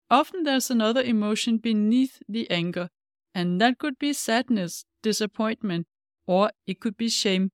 Often 0.09 0.43
there's 0.43 0.71
another 0.71 1.01
emotion 1.01 1.57
beneath 1.57 2.21
the 2.29 2.49
anger, 2.49 2.87
and 3.33 3.59
that 3.59 3.77
could 3.77 3.99
be 3.99 4.13
sadness, 4.13 4.85
disappointment, 5.03 5.85
or 6.25 6.51
it 6.65 6.79
could 6.79 6.95
be 6.95 7.09
shame. 7.09 7.51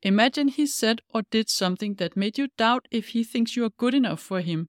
Imagine 0.00 0.48
he 0.48 0.64
said 0.66 1.02
or 1.12 1.20
did 1.30 1.50
something 1.50 1.96
that 1.96 2.16
made 2.16 2.38
you 2.38 2.48
doubt 2.56 2.88
if 2.90 3.08
he 3.08 3.24
thinks 3.24 3.56
you 3.56 3.64
are 3.66 3.76
good 3.76 3.92
enough 3.92 4.20
for 4.20 4.40
him. 4.40 4.68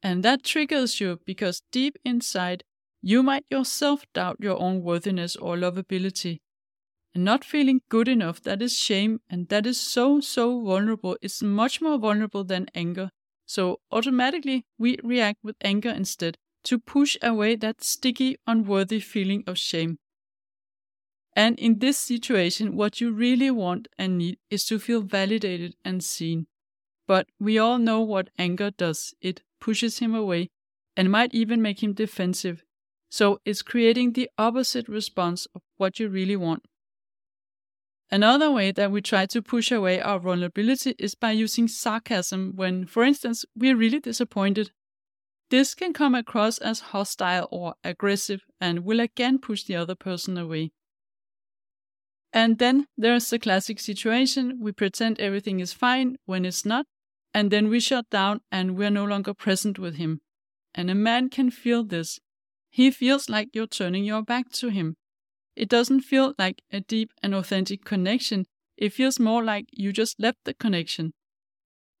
And 0.00 0.22
that 0.22 0.44
triggers 0.44 1.00
you 1.00 1.18
because 1.26 1.64
deep 1.72 1.96
inside, 2.04 2.62
you 3.02 3.24
might 3.24 3.46
yourself 3.50 4.06
doubt 4.14 4.36
your 4.38 4.60
own 4.60 4.84
worthiness 4.84 5.34
or 5.34 5.56
lovability. 5.56 6.38
And 7.16 7.24
not 7.24 7.46
feeling 7.46 7.80
good 7.88 8.08
enough, 8.08 8.42
that 8.42 8.60
is 8.60 8.76
shame, 8.76 9.22
and 9.30 9.48
that 9.48 9.64
is 9.64 9.80
so, 9.80 10.20
so 10.20 10.60
vulnerable. 10.60 11.16
It's 11.22 11.42
much 11.42 11.80
more 11.80 11.96
vulnerable 11.96 12.44
than 12.44 12.68
anger. 12.74 13.08
So 13.46 13.80
automatically 13.90 14.66
we 14.76 14.98
react 15.02 15.42
with 15.42 15.56
anger 15.62 15.88
instead 15.88 16.36
to 16.64 16.78
push 16.78 17.16
away 17.22 17.56
that 17.56 17.82
sticky, 17.82 18.36
unworthy 18.46 19.00
feeling 19.00 19.44
of 19.46 19.56
shame. 19.56 19.96
And 21.34 21.58
in 21.58 21.78
this 21.78 21.96
situation, 21.96 22.76
what 22.76 23.00
you 23.00 23.12
really 23.12 23.50
want 23.50 23.88
and 23.96 24.18
need 24.18 24.36
is 24.50 24.66
to 24.66 24.78
feel 24.78 25.00
validated 25.00 25.74
and 25.82 26.04
seen. 26.04 26.48
But 27.06 27.28
we 27.40 27.56
all 27.58 27.78
know 27.78 28.02
what 28.02 28.28
anger 28.38 28.70
does 28.70 29.14
it 29.22 29.40
pushes 29.58 30.00
him 30.00 30.14
away 30.14 30.50
and 30.94 31.10
might 31.10 31.32
even 31.32 31.62
make 31.62 31.82
him 31.82 31.94
defensive. 31.94 32.62
So 33.08 33.40
it's 33.46 33.62
creating 33.62 34.12
the 34.12 34.28
opposite 34.36 34.86
response 34.86 35.46
of 35.54 35.62
what 35.78 35.98
you 35.98 36.10
really 36.10 36.36
want. 36.36 36.66
Another 38.10 38.50
way 38.50 38.70
that 38.70 38.92
we 38.92 39.00
try 39.02 39.26
to 39.26 39.42
push 39.42 39.72
away 39.72 40.00
our 40.00 40.20
vulnerability 40.20 40.94
is 40.98 41.14
by 41.14 41.32
using 41.32 41.66
sarcasm 41.66 42.52
when, 42.54 42.86
for 42.86 43.02
instance, 43.02 43.44
we're 43.56 43.76
really 43.76 43.98
disappointed. 43.98 44.70
This 45.50 45.74
can 45.74 45.92
come 45.92 46.14
across 46.14 46.58
as 46.58 46.80
hostile 46.80 47.48
or 47.50 47.74
aggressive 47.82 48.44
and 48.60 48.84
will 48.84 49.00
again 49.00 49.38
push 49.38 49.64
the 49.64 49.76
other 49.76 49.94
person 49.94 50.38
away. 50.38 50.70
And 52.32 52.58
then 52.58 52.86
there's 52.96 53.30
the 53.30 53.38
classic 53.38 53.80
situation 53.80 54.58
we 54.60 54.72
pretend 54.72 55.18
everything 55.18 55.60
is 55.60 55.72
fine 55.72 56.16
when 56.26 56.44
it's 56.44 56.64
not, 56.64 56.86
and 57.32 57.50
then 57.50 57.68
we 57.68 57.80
shut 57.80 58.10
down 58.10 58.40
and 58.52 58.76
we're 58.76 58.90
no 58.90 59.04
longer 59.04 59.34
present 59.34 59.78
with 59.78 59.96
him. 59.96 60.20
And 60.74 60.90
a 60.90 60.94
man 60.94 61.30
can 61.30 61.50
feel 61.50 61.82
this. 61.82 62.20
He 62.70 62.90
feels 62.90 63.28
like 63.28 63.48
you're 63.52 63.66
turning 63.66 64.04
your 64.04 64.22
back 64.22 64.50
to 64.52 64.68
him. 64.68 64.96
It 65.56 65.68
doesn't 65.68 66.02
feel 66.02 66.34
like 66.38 66.62
a 66.70 66.80
deep 66.80 67.12
and 67.22 67.34
authentic 67.34 67.84
connection, 67.84 68.46
it 68.76 68.92
feels 68.92 69.18
more 69.18 69.42
like 69.42 69.66
you 69.72 69.92
just 69.92 70.20
left 70.20 70.44
the 70.44 70.54
connection. 70.54 71.14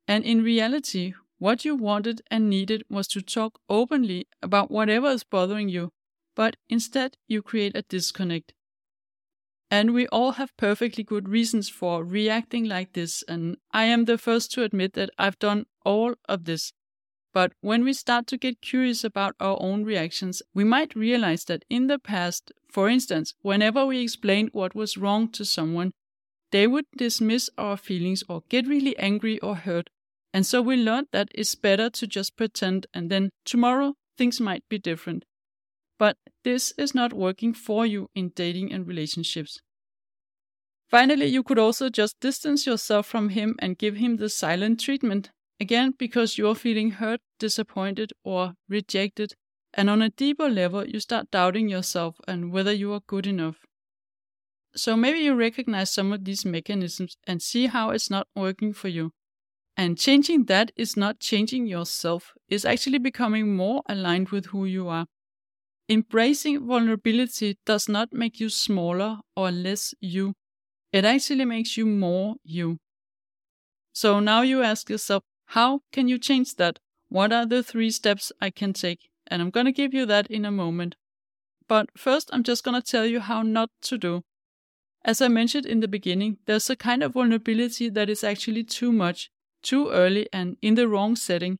And 0.08 0.24
in 0.24 0.42
reality, 0.42 1.14
what 1.38 1.64
you 1.64 1.76
wanted 1.76 2.22
and 2.30 2.50
needed 2.50 2.84
was 2.88 3.06
to 3.08 3.22
talk 3.22 3.60
openly 3.68 4.26
about 4.42 4.70
whatever 4.70 5.08
is 5.10 5.24
bothering 5.24 5.68
you, 5.68 5.92
but 6.34 6.56
instead 6.68 7.16
you 7.28 7.42
create 7.42 7.76
a 7.76 7.82
disconnect. 7.82 8.54
And 9.70 9.94
we 9.94 10.08
all 10.08 10.32
have 10.32 10.56
perfectly 10.56 11.04
good 11.04 11.28
reasons 11.28 11.68
for 11.68 12.04
reacting 12.04 12.64
like 12.64 12.94
this, 12.94 13.22
and 13.28 13.58
I 13.70 13.84
am 13.84 14.04
the 14.06 14.18
first 14.18 14.50
to 14.54 14.64
admit 14.64 14.94
that 14.94 15.10
I've 15.18 15.38
done 15.38 15.66
all 15.84 16.16
of 16.28 16.46
this. 16.46 16.72
But 17.36 17.52
when 17.60 17.84
we 17.84 17.92
start 17.92 18.26
to 18.28 18.38
get 18.38 18.62
curious 18.62 19.04
about 19.04 19.36
our 19.40 19.58
own 19.60 19.84
reactions, 19.84 20.40
we 20.54 20.64
might 20.64 20.96
realize 20.96 21.44
that 21.44 21.66
in 21.68 21.86
the 21.86 21.98
past, 21.98 22.50
for 22.72 22.88
instance, 22.88 23.34
whenever 23.42 23.84
we 23.84 24.00
explained 24.00 24.48
what 24.54 24.74
was 24.74 24.96
wrong 24.96 25.28
to 25.32 25.44
someone, 25.44 25.92
they 26.50 26.66
would 26.66 26.86
dismiss 26.96 27.50
our 27.58 27.76
feelings 27.76 28.24
or 28.26 28.44
get 28.48 28.66
really 28.66 28.96
angry 28.96 29.38
or 29.40 29.54
hurt. 29.54 29.90
And 30.32 30.46
so 30.46 30.62
we 30.62 30.76
learned 30.76 31.08
that 31.12 31.28
it's 31.34 31.54
better 31.54 31.90
to 31.90 32.06
just 32.06 32.38
pretend 32.38 32.86
and 32.94 33.10
then 33.10 33.28
tomorrow 33.44 33.96
things 34.16 34.40
might 34.40 34.64
be 34.70 34.78
different. 34.78 35.26
But 35.98 36.16
this 36.42 36.72
is 36.78 36.94
not 36.94 37.12
working 37.12 37.52
for 37.52 37.84
you 37.84 38.08
in 38.14 38.30
dating 38.34 38.72
and 38.72 38.86
relationships. 38.86 39.60
Finally, 40.88 41.26
you 41.26 41.42
could 41.42 41.58
also 41.58 41.90
just 41.90 42.18
distance 42.18 42.66
yourself 42.66 43.04
from 43.04 43.28
him 43.28 43.56
and 43.58 43.76
give 43.76 43.96
him 43.96 44.16
the 44.16 44.30
silent 44.30 44.80
treatment 44.80 45.28
Again, 45.60 45.92
because 45.98 46.38
you're 46.38 46.54
feeling 46.54 46.92
hurt, 46.92 47.20
disappointed, 47.38 48.12
or 48.24 48.54
rejected, 48.68 49.34
and 49.74 49.90
on 49.90 50.00
a 50.00 50.08
deeper 50.08 50.48
level, 50.48 50.86
you 50.88 50.98
start 51.00 51.30
doubting 51.30 51.68
yourself 51.68 52.18
and 52.26 52.52
whether 52.52 52.72
you 52.72 52.92
are 52.94 53.00
good 53.06 53.26
enough. 53.26 53.66
So 54.76 54.96
maybe 54.96 55.18
you 55.20 55.34
recognize 55.34 55.90
some 55.90 56.12
of 56.12 56.24
these 56.24 56.44
mechanisms 56.44 57.16
and 57.26 57.42
see 57.42 57.66
how 57.66 57.90
it's 57.90 58.10
not 58.10 58.28
working 58.36 58.72
for 58.72 58.88
you. 58.88 59.12
And 59.76 59.98
changing 59.98 60.46
that 60.46 60.72
is 60.76 60.96
not 60.96 61.20
changing 61.20 61.66
yourself, 61.66 62.34
it's 62.48 62.64
actually 62.64 62.98
becoming 62.98 63.56
more 63.56 63.82
aligned 63.88 64.30
with 64.30 64.46
who 64.46 64.66
you 64.66 64.88
are. 64.88 65.06
Embracing 65.88 66.66
vulnerability 66.66 67.58
does 67.66 67.88
not 67.88 68.12
make 68.12 68.40
you 68.40 68.48
smaller 68.50 69.20
or 69.36 69.50
less 69.52 69.94
you, 70.00 70.34
it 70.92 71.04
actually 71.04 71.44
makes 71.46 71.76
you 71.76 71.86
more 71.86 72.36
you. 72.44 72.78
So 73.92 74.20
now 74.20 74.42
you 74.42 74.62
ask 74.62 74.88
yourself, 74.90 75.24
how 75.46 75.80
can 75.92 76.08
you 76.08 76.18
change 76.18 76.56
that? 76.56 76.80
What 77.08 77.32
are 77.32 77.46
the 77.46 77.62
three 77.62 77.90
steps 77.90 78.32
I 78.40 78.50
can 78.50 78.72
take? 78.72 79.08
And 79.28 79.40
I'm 79.40 79.50
going 79.50 79.66
to 79.66 79.72
give 79.72 79.94
you 79.94 80.06
that 80.06 80.30
in 80.30 80.44
a 80.44 80.50
moment. 80.50 80.96
But 81.68 81.88
first, 81.96 82.30
I'm 82.32 82.42
just 82.42 82.64
going 82.64 82.80
to 82.80 82.86
tell 82.86 83.06
you 83.06 83.20
how 83.20 83.42
not 83.42 83.70
to 83.82 83.98
do. 83.98 84.22
As 85.04 85.20
I 85.20 85.28
mentioned 85.28 85.66
in 85.66 85.80
the 85.80 85.88
beginning, 85.88 86.38
there's 86.46 86.68
a 86.68 86.76
kind 86.76 87.02
of 87.02 87.12
vulnerability 87.12 87.88
that 87.90 88.10
is 88.10 88.24
actually 88.24 88.64
too 88.64 88.92
much, 88.92 89.30
too 89.62 89.88
early, 89.90 90.28
and 90.32 90.56
in 90.62 90.74
the 90.74 90.88
wrong 90.88 91.14
setting. 91.14 91.58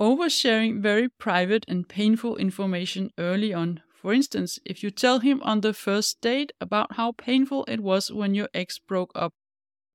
Oversharing 0.00 0.80
very 0.80 1.08
private 1.08 1.64
and 1.66 1.88
painful 1.88 2.36
information 2.36 3.10
early 3.18 3.52
on. 3.52 3.82
For 3.92 4.12
instance, 4.12 4.60
if 4.64 4.84
you 4.84 4.92
tell 4.92 5.18
him 5.18 5.42
on 5.42 5.60
the 5.60 5.74
first 5.74 6.20
date 6.20 6.52
about 6.60 6.94
how 6.94 7.10
painful 7.12 7.64
it 7.66 7.80
was 7.80 8.12
when 8.12 8.34
your 8.34 8.48
ex 8.54 8.78
broke 8.78 9.10
up, 9.16 9.34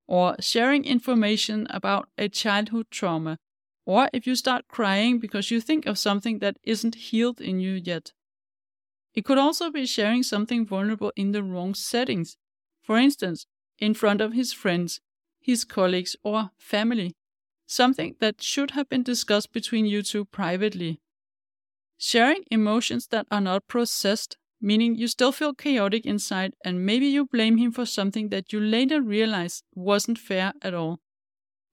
or 0.06 0.36
sharing 0.40 0.84
information 0.84 1.66
about 1.70 2.08
a 2.18 2.28
childhood 2.28 2.86
trauma, 2.90 3.38
or 3.86 4.08
if 4.12 4.26
you 4.26 4.34
start 4.34 4.68
crying 4.68 5.18
because 5.18 5.50
you 5.50 5.60
think 5.60 5.86
of 5.86 5.98
something 5.98 6.38
that 6.40 6.58
isn't 6.62 6.94
healed 6.94 7.40
in 7.40 7.60
you 7.60 7.72
yet. 7.72 8.12
It 9.14 9.24
could 9.24 9.38
also 9.38 9.70
be 9.70 9.86
sharing 9.86 10.22
something 10.22 10.66
vulnerable 10.66 11.12
in 11.16 11.32
the 11.32 11.42
wrong 11.42 11.74
settings, 11.74 12.36
for 12.82 12.98
instance, 12.98 13.46
in 13.78 13.94
front 13.94 14.20
of 14.20 14.32
his 14.32 14.52
friends, 14.52 15.00
his 15.40 15.64
colleagues, 15.64 16.16
or 16.22 16.50
family, 16.58 17.14
something 17.66 18.16
that 18.20 18.42
should 18.42 18.72
have 18.72 18.88
been 18.88 19.02
discussed 19.02 19.52
between 19.52 19.86
you 19.86 20.02
two 20.02 20.24
privately. 20.24 21.00
Sharing 21.98 22.44
emotions 22.50 23.08
that 23.08 23.26
are 23.30 23.40
not 23.40 23.66
processed 23.68 24.36
meaning 24.64 24.96
you 24.96 25.08
still 25.08 25.32
feel 25.32 25.54
chaotic 25.54 26.06
inside 26.06 26.54
and 26.64 26.86
maybe 26.86 27.06
you 27.06 27.26
blame 27.26 27.58
him 27.58 27.72
for 27.72 27.86
something 27.86 28.30
that 28.30 28.52
you 28.52 28.60
later 28.60 29.02
realize 29.02 29.62
wasn't 29.74 30.18
fair 30.18 30.54
at 30.62 30.74
all. 30.74 31.00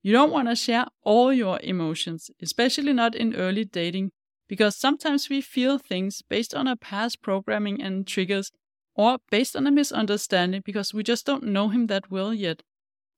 You 0.04 0.12
don't 0.14 0.32
want 0.32 0.48
to 0.48 0.56
share 0.56 0.86
all 1.04 1.34
your 1.34 1.60
emotions, 1.64 2.30
especially 2.42 2.94
not 2.94 3.16
in 3.16 3.36
early 3.36 3.66
dating, 3.66 4.12
because 4.48 4.76
sometimes 4.76 5.30
we 5.30 5.42
feel 5.42 5.78
things 5.78 6.22
based 6.22 6.54
on 6.56 6.68
our 6.68 6.76
past 6.76 7.22
programming 7.22 7.82
and 7.82 8.06
triggers, 8.08 8.52
or 8.96 9.20
based 9.32 9.56
on 9.56 9.68
a 9.68 9.72
misunderstanding 9.72 10.62
because 10.66 10.94
we 10.94 11.04
just 11.04 11.26
don't 11.26 11.44
know 11.44 11.70
him 11.70 11.88
that 11.88 12.12
well 12.12 12.34
yet. 12.34 12.64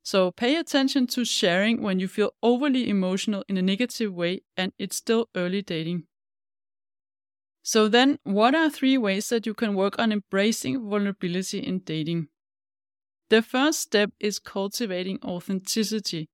So 0.03 0.31
pay 0.31 0.55
attention 0.57 1.07
to 1.07 1.25
sharing 1.25 1.81
when 1.81 1.99
you 1.99 2.07
feel 2.07 2.31
overly 2.43 2.89
emotional 2.89 3.43
in 3.49 3.57
a 3.57 3.61
negative 3.63 4.13
way 4.13 4.41
and 4.57 4.73
it's 4.77 4.97
still 4.97 5.29
early 5.35 5.61
dating. 5.61 6.07
So, 7.63 7.87
then, 7.87 8.19
what 8.23 8.53
are 8.53 8.69
three 8.69 8.97
ways 8.97 9.29
that 9.29 9.45
you 9.45 9.53
can 9.53 9.73
work 9.73 9.97
on 9.97 10.11
embracing 10.11 10.87
vulnerability 10.87 11.59
in 11.59 11.79
dating? 11.79 12.27
The 13.29 13.41
first 13.41 13.79
step 13.79 14.11
is 14.19 14.37
cultivating 14.37 15.19
authenticity, 15.23 16.27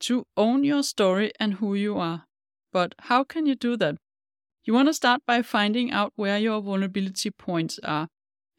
to 0.00 0.26
own 0.36 0.64
your 0.64 0.82
story 0.82 1.32
and 1.38 1.54
who 1.54 1.74
you 1.74 1.98
are. 1.98 2.24
But 2.72 2.94
how 3.00 3.24
can 3.24 3.46
you 3.46 3.54
do 3.54 3.76
that? 3.76 3.96
You 4.64 4.74
want 4.74 4.88
to 4.88 4.94
start 4.94 5.22
by 5.26 5.42
finding 5.42 5.90
out 5.90 6.12
where 6.16 6.38
your 6.38 6.60
vulnerability 6.60 7.30
points 7.30 7.78
are. 7.82 8.08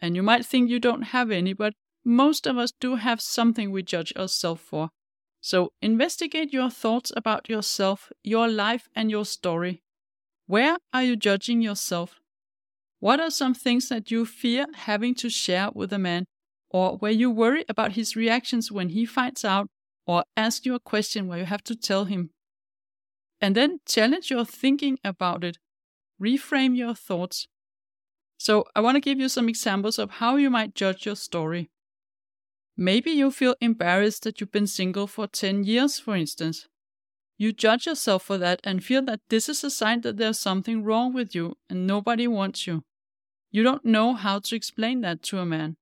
And 0.02 0.16
you 0.16 0.24
might 0.24 0.46
think 0.46 0.70
you 0.70 0.80
don't 0.80 1.04
have 1.04 1.32
any, 1.32 1.54
but 1.54 1.74
most 2.04 2.48
of 2.48 2.58
us 2.58 2.72
do 2.80 2.96
have 2.96 3.22
something 3.22 3.72
we 3.72 3.84
judge 3.84 4.14
ourselves 4.18 4.62
for. 4.62 4.90
So 5.42 5.72
investigate 5.82 6.54
your 6.54 6.70
thoughts 6.70 7.12
about 7.16 7.50
yourself, 7.50 8.12
your 8.24 8.48
life, 8.48 8.88
and 8.96 9.10
your 9.10 9.26
story. 9.26 9.82
Where 10.52 10.80
are 10.92 11.02
you 11.02 11.16
judging 11.16 11.62
yourself? 11.62 12.20
What 13.00 13.22
are 13.22 13.32
some 13.32 13.54
things 13.54 13.88
that 13.88 14.12
you 14.12 14.26
fear 14.26 14.66
having 14.74 15.16
to 15.16 15.30
share 15.30 15.70
with 15.74 15.94
a 15.94 15.98
man, 15.98 16.26
or 16.70 16.98
where 16.98 17.14
you 17.14 17.32
worry 17.32 17.64
about 17.70 17.94
his 17.94 18.18
reactions 18.18 18.70
when 18.70 18.90
he 18.90 19.06
finds 19.06 19.46
out, 19.46 19.70
or 20.06 20.26
ask 20.36 20.66
you 20.66 20.76
a 20.76 20.80
question 20.82 21.30
where 21.30 21.38
you 21.38 21.46
have 21.46 21.64
to 21.64 21.76
tell 21.78 22.04
him? 22.04 22.32
And 23.40 23.56
then 23.56 23.80
challenge 23.88 24.30
your 24.30 24.44
thinking 24.44 25.00
about 25.06 25.46
it. 25.46 25.58
Reframe 26.22 26.76
your 26.76 26.96
thoughts. 26.96 27.48
So, 28.38 28.66
I 28.76 28.82
want 28.82 28.96
to 28.98 29.00
give 29.10 29.22
you 29.22 29.30
some 29.30 29.48
examples 29.48 29.98
of 29.98 30.20
how 30.20 30.36
you 30.36 30.50
might 30.50 30.76
judge 30.76 31.06
your 31.06 31.16
story. 31.16 31.70
Maybe 32.76 33.12
you 33.12 33.32
feel 33.32 33.56
embarrassed 33.62 34.24
that 34.24 34.42
you've 34.42 34.52
been 34.52 34.68
single 34.68 35.08
for 35.08 35.28
10 35.28 35.64
years, 35.64 35.98
for 35.98 36.14
instance. 36.14 36.68
You 37.42 37.52
judge 37.52 37.88
yourself 37.88 38.22
for 38.22 38.38
that 38.38 38.62
and 38.64 38.84
feel 38.84 39.02
that 39.06 39.22
this 39.30 39.50
is 39.50 39.64
a 39.64 39.72
sign 39.72 40.02
that 40.02 40.18
there's 40.18 40.38
something 40.38 40.84
wrong 40.84 41.12
with 41.12 41.34
you 41.34 41.58
and 41.72 41.88
nobody 41.88 42.28
wants 42.28 42.68
you. 42.68 42.84
You 43.50 43.64
don't 43.64 43.84
know 43.84 44.14
how 44.14 44.38
to 44.38 44.56
explain 44.56 45.02
that 45.02 45.24
to 45.24 45.40
a 45.40 45.46
man. 45.46 45.78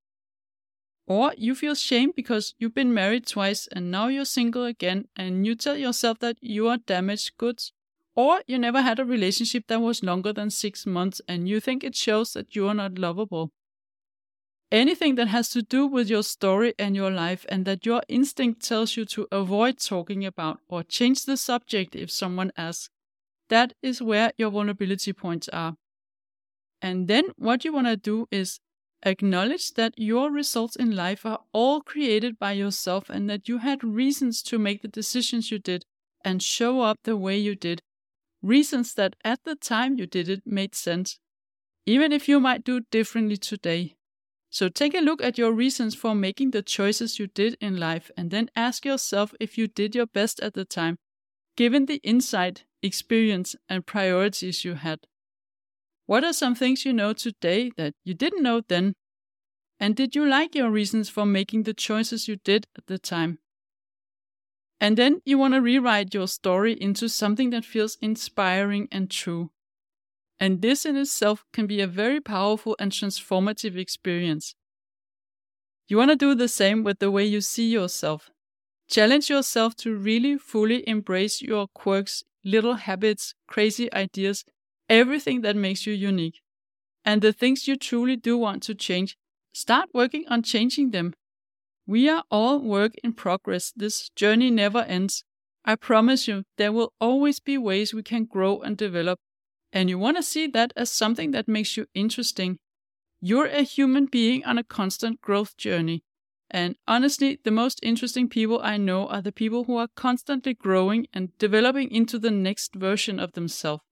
Or 1.06 1.34
you 1.38 1.56
feel 1.56 1.76
shame 1.76 2.14
because 2.16 2.56
you've 2.60 2.74
been 2.74 2.94
married 2.94 3.28
twice 3.28 3.68
and 3.74 3.92
now 3.92 4.08
you're 4.08 4.24
single 4.24 4.64
again 4.64 5.10
and 5.18 5.46
you 5.46 5.54
tell 5.54 5.76
yourself 5.76 6.20
that 6.20 6.38
you 6.40 6.70
are 6.70 6.78
damaged 6.78 7.36
goods. 7.38 7.74
Or 8.16 8.42
you 8.48 8.58
never 8.58 8.82
had 8.82 8.98
a 8.98 9.04
relationship 9.04 9.66
that 9.68 9.82
was 9.82 10.02
longer 10.02 10.32
than 10.32 10.52
six 10.52 10.86
months 10.86 11.20
and 11.28 11.50
you 11.50 11.60
think 11.60 11.84
it 11.84 11.94
shows 11.94 12.32
that 12.36 12.56
you 12.56 12.70
are 12.70 12.74
not 12.74 12.98
lovable 12.98 13.52
anything 14.72 15.16
that 15.16 15.28
has 15.28 15.50
to 15.50 15.62
do 15.62 15.88
with 15.88 16.10
your 16.10 16.24
story 16.24 16.74
and 16.78 16.96
your 16.96 17.12
life, 17.12 17.46
and 17.50 17.66
that 17.66 17.86
your 17.86 18.02
instinct 18.08 18.62
tells 18.64 18.96
you 18.96 19.06
to 19.06 19.28
avoid 19.32 19.80
talking 19.80 20.26
about 20.26 20.60
or 20.68 20.84
change 20.84 21.26
the 21.26 21.38
subject 21.38 21.96
if 21.96 22.12
someone 22.12 22.52
asks, 22.58 22.90
that 23.50 23.74
is 23.82 24.02
where 24.02 24.32
your 24.38 24.52
vulnerability 24.52 25.14
points 25.14 25.50
are. 25.50 25.76
And 26.82 27.08
then 27.08 27.26
what 27.36 27.66
you 27.66 27.74
want 27.74 27.88
to 27.88 27.98
do 27.98 28.28
is 28.32 28.60
acknowledge 29.04 29.74
that 29.74 29.94
your 29.98 30.32
results 30.32 30.76
in 30.76 30.96
life 30.96 31.26
are 31.26 31.40
all 31.54 31.82
created 31.82 32.38
by 32.38 32.52
yourself 32.52 33.10
and 33.10 33.30
that 33.30 33.48
you 33.48 33.58
had 33.58 33.84
reasons 33.84 34.42
to 34.44 34.60
make 34.60 34.82
the 34.82 34.88
decisions 34.88 35.52
you 35.52 35.60
did 35.60 35.84
and 36.24 36.44
show 36.44 36.82
up 36.82 36.98
the 37.04 37.18
way 37.18 37.38
you 37.38 37.56
did. 37.56 37.82
Reasons 38.42 38.94
that 38.94 39.16
at 39.24 39.44
the 39.44 39.56
time 39.56 39.98
you 39.98 40.06
did 40.06 40.30
it 40.30 40.44
made 40.46 40.76
sense, 40.76 41.18
even 41.86 42.12
if 42.12 42.30
you 42.30 42.40
might 42.40 42.64
do 42.64 42.82
differently 42.92 43.38
today. 43.38 43.96
So 44.50 44.68
take 44.68 44.96
a 44.96 45.00
look 45.02 45.22
at 45.22 45.38
your 45.38 45.52
reasons 45.52 45.96
for 45.96 46.16
making 46.16 46.52
the 46.52 46.62
choices 46.64 47.20
you 47.20 47.28
did 47.28 47.56
in 47.62 47.78
life 47.78 48.10
and 48.18 48.32
then 48.32 48.50
ask 48.56 48.86
yourself 48.86 49.34
if 49.40 49.58
you 49.58 49.68
did 49.68 49.96
your 49.96 50.08
best 50.08 50.40
at 50.40 50.54
the 50.54 50.66
time, 50.66 50.98
given 51.56 51.86
the 51.86 52.02
insight, 52.04 52.66
experience, 52.82 53.56
and 53.68 53.86
priorities 53.86 54.66
you 54.66 54.76
had. 54.76 55.02
What 56.08 56.24
are 56.24 56.34
some 56.34 56.56
things 56.56 56.86
you 56.86 56.94
know 56.94 57.14
today 57.14 57.72
that 57.78 57.94
you 58.04 58.14
didn't 58.16 58.44
know 58.44 58.62
then? 58.68 58.96
And 59.80 59.96
did 59.96 60.16
you 60.16 60.28
like 60.28 60.56
your 60.56 60.72
reasons 60.72 61.10
for 61.10 61.26
making 61.26 61.64
the 61.64 61.74
choices 61.74 62.28
you 62.28 62.38
did 62.38 62.68
at 62.78 62.88
the 62.88 63.00
time? 63.00 63.40
And 64.82 64.98
then 64.98 65.22
you 65.26 65.38
want 65.38 65.54
to 65.54 65.62
rewrite 65.62 66.14
your 66.14 66.28
story 66.28 66.74
into 66.74 67.08
something 67.08 67.50
that 67.52 67.66
feels 67.66 67.98
inspiring 68.02 68.88
and 68.92 69.10
true. 69.12 69.52
And 70.40 70.62
this 70.62 70.86
in 70.86 70.96
itself 70.96 71.44
can 71.52 71.68
be 71.68 71.82
a 71.82 71.88
very 71.88 72.22
powerful 72.22 72.76
and 72.80 72.92
transformative 72.92 73.76
experience. 73.76 74.56
You 75.88 75.98
want 75.98 76.12
to 76.12 76.16
do 76.16 76.34
the 76.34 76.48
same 76.48 76.84
with 76.84 77.00
the 77.00 77.12
way 77.12 77.26
you 77.26 77.42
see 77.42 77.70
yourself. 77.70 78.30
Challenge 78.88 79.30
yourself 79.30 79.76
to 79.78 79.96
really 79.96 80.38
fully 80.38 80.88
embrace 80.88 81.42
your 81.42 81.68
quirks, 81.68 82.24
little 82.44 82.76
habits, 82.76 83.34
crazy 83.48 83.92
ideas, 83.94 84.46
everything 84.88 85.42
that 85.42 85.56
makes 85.56 85.86
you 85.86 85.94
unique. 85.94 86.42
And 87.04 87.22
the 87.22 87.34
things 87.34 87.68
you 87.68 87.76
truly 87.76 88.16
do 88.16 88.38
want 88.38 88.64
to 88.64 88.76
change, 88.76 89.18
start 89.52 89.90
working 89.94 90.26
on 90.28 90.44
changing 90.44 90.92
them. 90.92 91.14
We 91.86 92.08
are 92.08 92.24
all 92.30 92.60
work 92.60 92.94
in 93.04 93.14
progress. 93.14 93.74
This 93.76 94.10
journey 94.16 94.52
never 94.52 94.84
ends. 94.84 95.24
I 95.66 95.76
promise 95.76 96.28
you, 96.28 96.44
there 96.58 96.72
will 96.72 96.94
always 97.02 97.40
be 97.40 97.58
ways 97.58 97.94
we 97.94 98.04
can 98.04 98.26
grow 98.26 98.60
and 98.62 98.78
develop 98.78 99.20
and 99.72 99.90
you 99.90 99.98
want 100.00 100.18
to 100.18 100.24
see 100.24 100.48
that 100.48 100.74
as 100.76 100.90
something 100.92 101.32
that 101.32 101.48
makes 101.48 101.78
you 101.78 101.88
interesting. 101.94 102.60
You're 103.22 103.48
a 103.48 103.64
human 103.64 104.06
being 104.06 104.46
on 104.46 104.58
a 104.58 104.64
constant 104.64 105.22
growth 105.22 105.58
journey. 105.58 106.04
And 106.50 106.76
honestly, 106.88 107.40
the 107.44 107.52
most 107.52 107.80
interesting 107.84 108.28
people 108.30 108.60
I 108.64 108.78
know 108.78 109.08
are 109.08 109.22
the 109.22 109.32
people 109.32 109.66
who 109.66 109.78
are 109.78 109.90
constantly 109.96 110.54
growing 110.54 111.08
and 111.14 111.38
developing 111.38 111.92
into 111.92 112.18
the 112.18 112.32
next 112.32 112.74
version 112.76 113.20
of 113.20 113.34
themselves. 113.34 113.84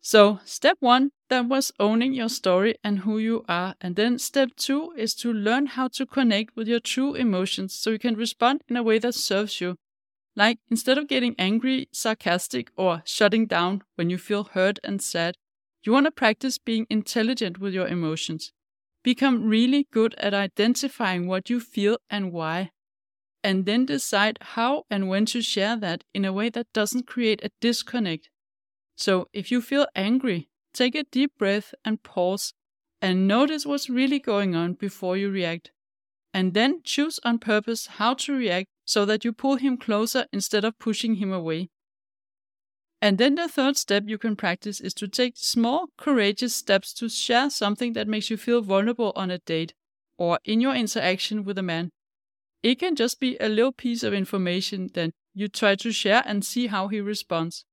So, 0.00 0.38
step 0.44 0.76
one, 0.80 1.10
that 1.28 1.46
was 1.46 1.72
owning 1.80 2.14
your 2.14 2.28
story 2.28 2.76
and 2.84 3.00
who 3.00 3.18
you 3.18 3.44
are. 3.48 3.74
And 3.80 3.96
then 3.96 4.18
step 4.18 4.50
two 4.56 4.92
is 4.96 5.14
to 5.16 5.32
learn 5.32 5.66
how 5.66 5.88
to 5.88 6.06
connect 6.06 6.54
with 6.54 6.68
your 6.68 6.80
true 6.80 7.14
emotions 7.14 7.74
so 7.74 7.90
you 7.90 7.98
can 7.98 8.14
respond 8.14 8.62
in 8.68 8.76
a 8.76 8.82
way 8.84 8.98
that 9.00 9.16
serves 9.16 9.60
you 9.60 9.76
like, 10.36 10.58
instead 10.70 10.98
of 10.98 11.08
getting 11.08 11.34
angry, 11.38 11.88
sarcastic, 11.92 12.70
or 12.76 13.02
shutting 13.06 13.46
down 13.46 13.82
when 13.96 14.10
you 14.10 14.18
feel 14.18 14.44
hurt 14.44 14.78
and 14.84 15.02
sad, 15.02 15.36
you 15.82 15.92
want 15.92 16.06
to 16.06 16.12
practice 16.12 16.58
being 16.58 16.86
intelligent 16.90 17.58
with 17.58 17.74
your 17.74 17.88
emotions. 17.88 18.52
Become 19.02 19.48
really 19.48 19.88
good 19.92 20.14
at 20.18 20.34
identifying 20.34 21.26
what 21.26 21.48
you 21.50 21.60
feel 21.60 21.98
and 22.10 22.32
why, 22.32 22.70
and 23.42 23.66
then 23.66 23.86
decide 23.86 24.38
how 24.42 24.84
and 24.90 25.08
when 25.08 25.26
to 25.26 25.42
share 25.42 25.76
that 25.76 26.04
in 26.14 26.24
a 26.24 26.32
way 26.32 26.50
that 26.50 26.72
doesn't 26.74 27.06
create 27.06 27.42
a 27.44 27.50
disconnect. 27.60 28.30
So, 28.96 29.28
if 29.32 29.50
you 29.50 29.62
feel 29.62 29.86
angry, 29.94 30.48
take 30.74 30.94
a 30.94 31.04
deep 31.04 31.32
breath 31.38 31.74
and 31.84 32.02
pause 32.02 32.52
and 33.00 33.28
notice 33.28 33.66
what's 33.66 33.90
really 33.90 34.18
going 34.18 34.54
on 34.56 34.74
before 34.74 35.16
you 35.16 35.30
react. 35.30 35.70
And 36.34 36.54
then 36.54 36.82
choose 36.84 37.20
on 37.24 37.38
purpose 37.38 37.86
how 37.86 38.14
to 38.14 38.34
react 38.34 38.68
so 38.86 39.04
that 39.04 39.24
you 39.24 39.32
pull 39.32 39.56
him 39.56 39.76
closer 39.76 40.26
instead 40.32 40.64
of 40.64 40.78
pushing 40.78 41.16
him 41.16 41.32
away. 41.32 41.68
And 43.02 43.18
then 43.18 43.34
the 43.34 43.48
third 43.48 43.76
step 43.76 44.04
you 44.06 44.16
can 44.16 44.36
practice 44.36 44.80
is 44.80 44.94
to 44.94 45.06
take 45.06 45.34
small, 45.36 45.88
courageous 45.98 46.54
steps 46.54 46.94
to 46.94 47.10
share 47.10 47.50
something 47.50 47.92
that 47.92 48.08
makes 48.08 48.30
you 48.30 48.38
feel 48.38 48.62
vulnerable 48.62 49.12
on 49.14 49.30
a 49.30 49.38
date 49.38 49.74
or 50.16 50.38
in 50.44 50.62
your 50.62 50.74
interaction 50.74 51.44
with 51.44 51.58
a 51.58 51.62
man. 51.62 51.90
It 52.62 52.78
can 52.78 52.96
just 52.96 53.20
be 53.20 53.36
a 53.38 53.48
little 53.48 53.72
piece 53.72 54.02
of 54.02 54.14
information 54.14 54.90
that 54.94 55.10
you 55.34 55.48
try 55.48 55.74
to 55.76 55.92
share 55.92 56.22
and 56.24 56.44
see 56.44 56.68
how 56.68 56.88
he 56.88 57.00
responds. 57.00 57.64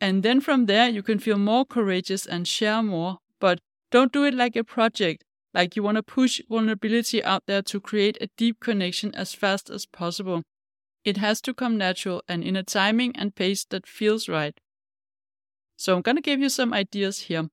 And 0.00 0.22
then 0.22 0.40
from 0.40 0.66
there, 0.66 0.88
you 0.88 1.02
can 1.02 1.18
feel 1.18 1.38
more 1.38 1.64
courageous 1.64 2.24
and 2.24 2.46
share 2.46 2.82
more, 2.82 3.18
but 3.40 3.58
don't 3.90 4.12
do 4.12 4.24
it 4.24 4.34
like 4.34 4.54
a 4.54 4.62
project. 4.62 5.24
Like 5.54 5.76
you 5.76 5.82
want 5.82 5.96
to 5.96 6.02
push 6.02 6.40
vulnerability 6.48 7.24
out 7.24 7.44
there 7.46 7.62
to 7.62 7.80
create 7.80 8.18
a 8.20 8.28
deep 8.36 8.60
connection 8.60 9.14
as 9.14 9.34
fast 9.34 9.70
as 9.70 9.86
possible. 9.86 10.42
It 11.04 11.16
has 11.16 11.40
to 11.42 11.54
come 11.54 11.78
natural 11.78 12.22
and 12.28 12.44
in 12.44 12.56
a 12.56 12.62
timing 12.62 13.16
and 13.16 13.34
pace 13.34 13.64
that 13.66 13.86
feels 13.86 14.28
right. 14.28 14.58
So 15.76 15.96
I'm 15.96 16.02
going 16.02 16.16
to 16.16 16.22
give 16.22 16.40
you 16.40 16.48
some 16.48 16.74
ideas 16.74 17.22
here. 17.22 17.48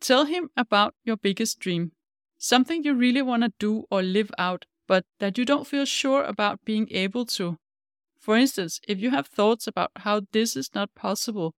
Tell 0.00 0.26
him 0.26 0.50
about 0.56 0.94
your 1.04 1.16
biggest 1.16 1.60
dream, 1.60 1.92
something 2.36 2.84
you 2.84 2.94
really 2.94 3.22
want 3.22 3.44
to 3.44 3.52
do 3.58 3.84
or 3.90 4.02
live 4.02 4.30
out, 4.36 4.66
but 4.86 5.06
that 5.20 5.38
you 5.38 5.44
don't 5.44 5.66
feel 5.66 5.86
sure 5.86 6.24
about 6.24 6.64
being 6.64 6.88
able 6.90 7.24
to. 7.24 7.56
For 8.18 8.36
instance, 8.36 8.80
if 8.86 9.00
you 9.00 9.10
have 9.10 9.26
thoughts 9.26 9.66
about 9.66 9.92
how 9.96 10.22
this 10.32 10.56
is 10.56 10.74
not 10.74 10.94
possible, 10.94 11.54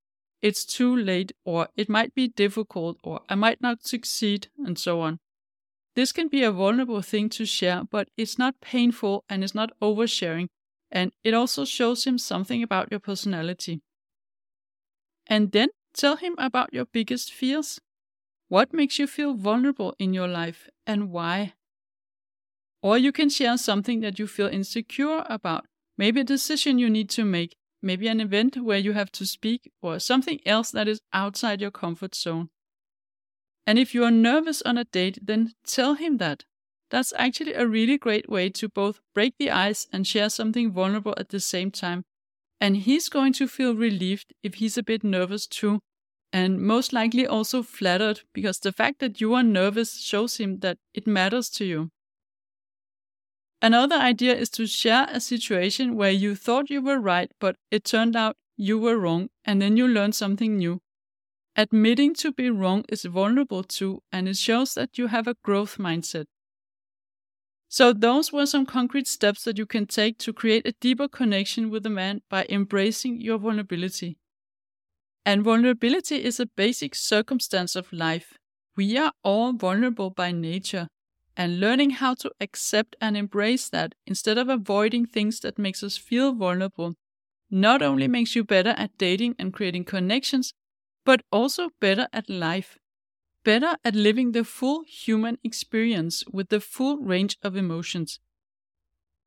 it's 0.46 0.64
too 0.64 0.94
late, 0.94 1.32
or 1.44 1.66
it 1.74 1.88
might 1.88 2.14
be 2.14 2.28
difficult, 2.28 2.98
or 3.02 3.20
I 3.28 3.34
might 3.34 3.60
not 3.60 3.84
succeed, 3.84 4.46
and 4.64 4.78
so 4.78 5.00
on. 5.00 5.18
This 5.96 6.12
can 6.12 6.28
be 6.28 6.44
a 6.44 6.52
vulnerable 6.52 7.02
thing 7.02 7.28
to 7.30 7.44
share, 7.44 7.82
but 7.82 8.10
it's 8.16 8.38
not 8.38 8.60
painful 8.60 9.24
and 9.28 9.42
it's 9.42 9.56
not 9.56 9.72
oversharing, 9.82 10.46
and 10.88 11.10
it 11.24 11.34
also 11.34 11.64
shows 11.64 12.04
him 12.04 12.16
something 12.16 12.62
about 12.62 12.92
your 12.92 13.00
personality. 13.00 13.80
And 15.26 15.50
then 15.50 15.70
tell 15.92 16.14
him 16.14 16.36
about 16.38 16.72
your 16.72 16.84
biggest 16.84 17.32
fears. 17.32 17.80
What 18.46 18.72
makes 18.72 19.00
you 19.00 19.08
feel 19.08 19.34
vulnerable 19.34 19.96
in 19.98 20.14
your 20.14 20.28
life 20.28 20.68
and 20.86 21.10
why? 21.10 21.54
Or 22.82 22.96
you 22.96 23.10
can 23.10 23.30
share 23.30 23.58
something 23.58 23.98
that 24.02 24.20
you 24.20 24.28
feel 24.28 24.46
insecure 24.46 25.24
about, 25.28 25.66
maybe 25.98 26.20
a 26.20 26.24
decision 26.36 26.78
you 26.78 26.88
need 26.88 27.10
to 27.10 27.24
make, 27.24 27.56
maybe 27.82 28.08
an 28.08 28.20
event 28.20 28.56
where 28.56 28.78
you 28.78 28.92
have 28.92 29.12
to 29.12 29.26
speak, 29.26 29.70
or 29.82 29.98
something 29.98 30.40
else 30.46 30.70
that 30.70 30.88
is 30.88 31.00
outside 31.12 31.60
your 31.60 31.70
comfort 31.70 32.14
zone. 32.14 32.50
And 33.66 33.78
if 33.78 33.94
you 33.94 34.04
are 34.04 34.10
nervous 34.10 34.62
on 34.62 34.78
a 34.78 34.84
date, 34.84 35.18
then 35.22 35.52
tell 35.66 35.94
him 35.94 36.18
that. 36.18 36.44
That's 36.90 37.12
actually 37.16 37.54
a 37.54 37.66
really 37.66 37.98
great 37.98 38.28
way 38.28 38.48
to 38.50 38.68
both 38.68 39.00
break 39.12 39.34
the 39.38 39.50
ice 39.50 39.88
and 39.92 40.06
share 40.06 40.30
something 40.30 40.70
vulnerable 40.70 41.14
at 41.16 41.30
the 41.30 41.40
same 41.40 41.72
time. 41.72 42.04
And 42.60 42.76
he's 42.76 43.08
going 43.08 43.32
to 43.34 43.48
feel 43.48 43.74
relieved 43.74 44.32
if 44.42 44.54
he's 44.54 44.78
a 44.78 44.82
bit 44.82 45.02
nervous 45.02 45.46
too, 45.46 45.80
and 46.32 46.60
most 46.60 46.92
likely 46.92 47.26
also 47.26 47.62
flattered 47.62 48.20
because 48.32 48.60
the 48.60 48.72
fact 48.72 49.00
that 49.00 49.20
you 49.20 49.34
are 49.34 49.42
nervous 49.42 50.00
shows 50.00 50.36
him 50.36 50.60
that 50.60 50.78
it 50.94 51.06
matters 51.06 51.50
to 51.50 51.64
you. 51.64 51.90
Another 53.62 53.96
idea 53.96 54.34
is 54.34 54.50
to 54.50 54.66
share 54.66 55.06
a 55.10 55.20
situation 55.20 55.96
where 55.96 56.10
you 56.10 56.34
thought 56.34 56.70
you 56.70 56.82
were 56.82 57.00
right, 57.00 57.30
but 57.40 57.56
it 57.70 57.84
turned 57.84 58.14
out 58.14 58.36
you 58.56 58.78
were 58.78 58.98
wrong, 58.98 59.28
and 59.44 59.60
then 59.60 59.76
you 59.76 59.88
learn 59.88 60.12
something 60.12 60.56
new. 60.56 60.80
Admitting 61.56 62.14
to 62.14 62.32
be 62.32 62.50
wrong 62.50 62.84
is 62.88 63.04
vulnerable 63.04 63.64
too, 63.64 64.02
and 64.12 64.28
it 64.28 64.36
shows 64.36 64.74
that 64.74 64.98
you 64.98 65.06
have 65.08 65.26
a 65.26 65.36
growth 65.42 65.78
mindset. 65.78 66.26
So, 67.68 67.92
those 67.92 68.32
were 68.32 68.46
some 68.46 68.66
concrete 68.66 69.06
steps 69.08 69.44
that 69.44 69.58
you 69.58 69.66
can 69.66 69.86
take 69.86 70.18
to 70.18 70.32
create 70.32 70.66
a 70.66 70.74
deeper 70.80 71.08
connection 71.08 71.70
with 71.70 71.84
a 71.86 71.90
man 71.90 72.22
by 72.28 72.46
embracing 72.48 73.20
your 73.20 73.38
vulnerability. 73.38 74.18
And 75.24 75.42
vulnerability 75.42 76.24
is 76.24 76.38
a 76.38 76.46
basic 76.46 76.94
circumstance 76.94 77.74
of 77.74 77.92
life. 77.92 78.34
We 78.76 78.96
are 78.96 79.12
all 79.24 79.52
vulnerable 79.52 80.10
by 80.10 80.30
nature, 80.32 80.88
and 81.36 81.60
learning 81.60 81.90
how 81.90 82.14
to 82.14 82.30
accept 82.40 82.96
and 83.00 83.16
embrace 83.16 83.68
that 83.68 83.94
instead 84.06 84.38
of 84.38 84.48
avoiding 84.48 85.06
things 85.06 85.40
that 85.40 85.58
makes 85.58 85.82
us 85.82 85.96
feel 85.96 86.32
vulnerable 86.34 86.94
not 87.50 87.82
only 87.82 88.08
makes 88.08 88.34
you 88.34 88.42
better 88.44 88.74
at 88.76 88.96
dating 88.98 89.34
and 89.38 89.52
creating 89.52 89.84
connections, 89.84 90.52
but 91.04 91.22
also 91.30 91.70
better 91.80 92.08
at 92.12 92.28
life 92.28 92.78
better 93.46 93.76
at 93.84 93.94
living 93.94 94.32
the 94.32 94.42
full 94.42 94.82
human 94.88 95.38
experience 95.44 96.24
with 96.32 96.48
the 96.48 96.58
full 96.58 96.98
range 96.98 97.38
of 97.44 97.54
emotions. 97.54 98.18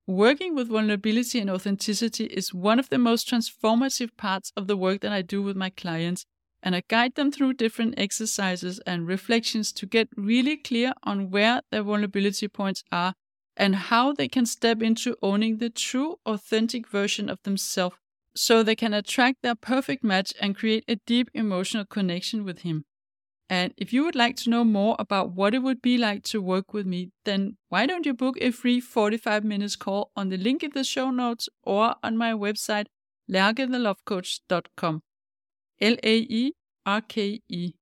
Working 0.07 0.55
with 0.55 0.67
vulnerability 0.67 1.39
and 1.39 1.49
authenticity 1.49 2.25
is 2.25 2.53
one 2.53 2.79
of 2.79 2.89
the 2.89 2.97
most 2.97 3.29
transformative 3.29 4.09
parts 4.17 4.51
of 4.57 4.67
the 4.67 4.75
work 4.75 4.99
that 5.01 5.13
I 5.13 5.21
do 5.21 5.41
with 5.41 5.55
my 5.55 5.69
clients, 5.69 6.25
and 6.61 6.75
I 6.75 6.83
guide 6.87 7.15
them 7.15 7.31
through 7.31 7.53
different 7.53 7.95
exercises 7.97 8.79
and 8.85 9.07
reflections 9.07 9.71
to 9.73 9.85
get 9.85 10.09
really 10.15 10.57
clear 10.57 10.93
on 11.03 11.31
where 11.31 11.61
their 11.71 11.83
vulnerability 11.83 12.47
points 12.47 12.83
are 12.91 13.13
and 13.55 13.75
how 13.75 14.13
they 14.13 14.27
can 14.27 14.45
step 14.45 14.81
into 14.81 15.17
owning 15.21 15.57
the 15.57 15.69
true, 15.69 16.17
authentic 16.25 16.87
version 16.87 17.29
of 17.29 17.41
themselves 17.43 17.95
so 18.35 18.63
they 18.63 18.75
can 18.75 18.93
attract 18.93 19.41
their 19.41 19.55
perfect 19.55 20.03
match 20.03 20.33
and 20.39 20.55
create 20.55 20.85
a 20.87 20.95
deep 21.05 21.29
emotional 21.33 21.85
connection 21.85 22.45
with 22.45 22.59
him. 22.59 22.85
And 23.49 23.73
if 23.77 23.91
you 23.91 24.03
would 24.03 24.15
like 24.15 24.35
to 24.37 24.49
know 24.49 24.63
more 24.63 24.95
about 24.99 25.31
what 25.31 25.55
it 25.55 25.59
would 25.59 25.81
be 25.81 25.97
like 25.97 26.23
to 26.25 26.41
work 26.41 26.71
with 26.71 26.85
me, 26.85 27.11
then 27.25 27.57
why 27.69 27.87
don't 27.87 28.05
you 28.05 28.13
book 28.13 28.37
a 28.39 28.51
free 28.51 28.79
45 28.79 29.43
minutes 29.43 29.75
call 29.75 30.11
on 30.15 30.29
the 30.29 30.37
link 30.37 30.63
in 30.63 30.71
the 30.71 30.83
show 30.83 31.09
notes 31.09 31.49
or 31.63 31.95
on 32.03 32.15
my 32.15 32.31
website, 32.31 32.85
laerkethelovecoach.com. 33.29 35.01
L 35.81 35.95
A 36.03 36.17
E 36.17 36.53
R 36.85 37.01
K 37.01 37.41
E. 37.47 37.73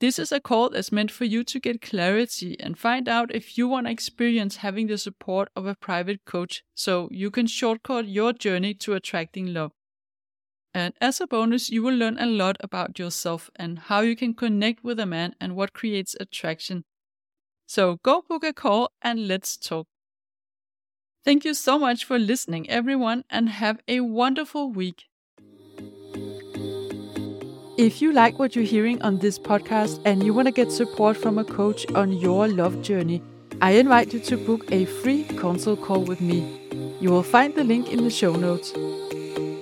This 0.00 0.18
is 0.18 0.30
a 0.30 0.40
call 0.40 0.70
that's 0.70 0.92
meant 0.92 1.10
for 1.10 1.24
you 1.24 1.42
to 1.44 1.58
get 1.58 1.82
clarity 1.82 2.58
and 2.60 2.78
find 2.78 3.08
out 3.08 3.34
if 3.34 3.58
you 3.58 3.66
want 3.66 3.86
to 3.86 3.92
experience 3.92 4.56
having 4.56 4.86
the 4.86 4.96
support 4.96 5.50
of 5.56 5.66
a 5.66 5.74
private 5.74 6.24
coach 6.24 6.62
so 6.74 7.08
you 7.10 7.30
can 7.32 7.48
shortcut 7.48 8.06
your 8.08 8.32
journey 8.32 8.74
to 8.74 8.94
attracting 8.94 9.52
love. 9.52 9.72
And 10.72 10.94
as 11.00 11.20
a 11.20 11.26
bonus, 11.26 11.70
you 11.70 11.82
will 11.82 11.96
learn 11.96 12.18
a 12.18 12.26
lot 12.26 12.56
about 12.60 12.98
yourself 12.98 13.50
and 13.56 13.78
how 13.78 14.00
you 14.00 14.14
can 14.14 14.34
connect 14.34 14.84
with 14.84 15.00
a 15.00 15.06
man 15.06 15.34
and 15.40 15.56
what 15.56 15.72
creates 15.72 16.14
attraction. 16.20 16.84
So 17.66 17.96
go 18.02 18.22
book 18.22 18.44
a 18.44 18.52
call 18.52 18.92
and 19.02 19.28
let's 19.28 19.56
talk. 19.56 19.88
Thank 21.24 21.44
you 21.44 21.54
so 21.54 21.78
much 21.78 22.04
for 22.04 22.18
listening, 22.18 22.70
everyone, 22.70 23.24
and 23.28 23.48
have 23.48 23.80
a 23.88 24.00
wonderful 24.00 24.70
week. 24.70 25.07
If 27.78 28.02
you 28.02 28.12
like 28.12 28.40
what 28.40 28.56
you're 28.56 28.64
hearing 28.64 29.00
on 29.02 29.18
this 29.20 29.38
podcast 29.38 30.00
and 30.04 30.24
you 30.24 30.34
want 30.34 30.46
to 30.46 30.52
get 30.52 30.72
support 30.72 31.16
from 31.16 31.38
a 31.38 31.44
coach 31.44 31.86
on 31.92 32.12
your 32.12 32.48
love 32.48 32.82
journey, 32.82 33.22
I 33.62 33.70
invite 33.70 34.12
you 34.12 34.18
to 34.18 34.36
book 34.36 34.64
a 34.72 34.84
free 34.84 35.22
consult 35.22 35.80
call 35.82 36.02
with 36.02 36.20
me. 36.20 36.58
You 37.00 37.10
will 37.10 37.22
find 37.22 37.54
the 37.54 37.62
link 37.62 37.92
in 37.92 38.02
the 38.02 38.10
show 38.10 38.34
notes. 38.34 38.72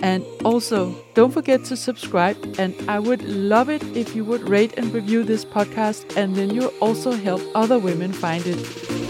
And 0.00 0.24
also, 0.46 0.94
don't 1.12 1.30
forget 1.30 1.66
to 1.66 1.76
subscribe. 1.76 2.38
And 2.58 2.74
I 2.88 3.00
would 3.00 3.22
love 3.22 3.68
it 3.68 3.82
if 3.94 4.16
you 4.16 4.24
would 4.24 4.48
rate 4.48 4.72
and 4.78 4.94
review 4.94 5.22
this 5.22 5.44
podcast, 5.44 6.16
and 6.16 6.34
then 6.34 6.54
you'll 6.54 6.72
also 6.80 7.12
help 7.12 7.42
other 7.54 7.78
women 7.78 8.14
find 8.14 8.46
it. 8.46 9.05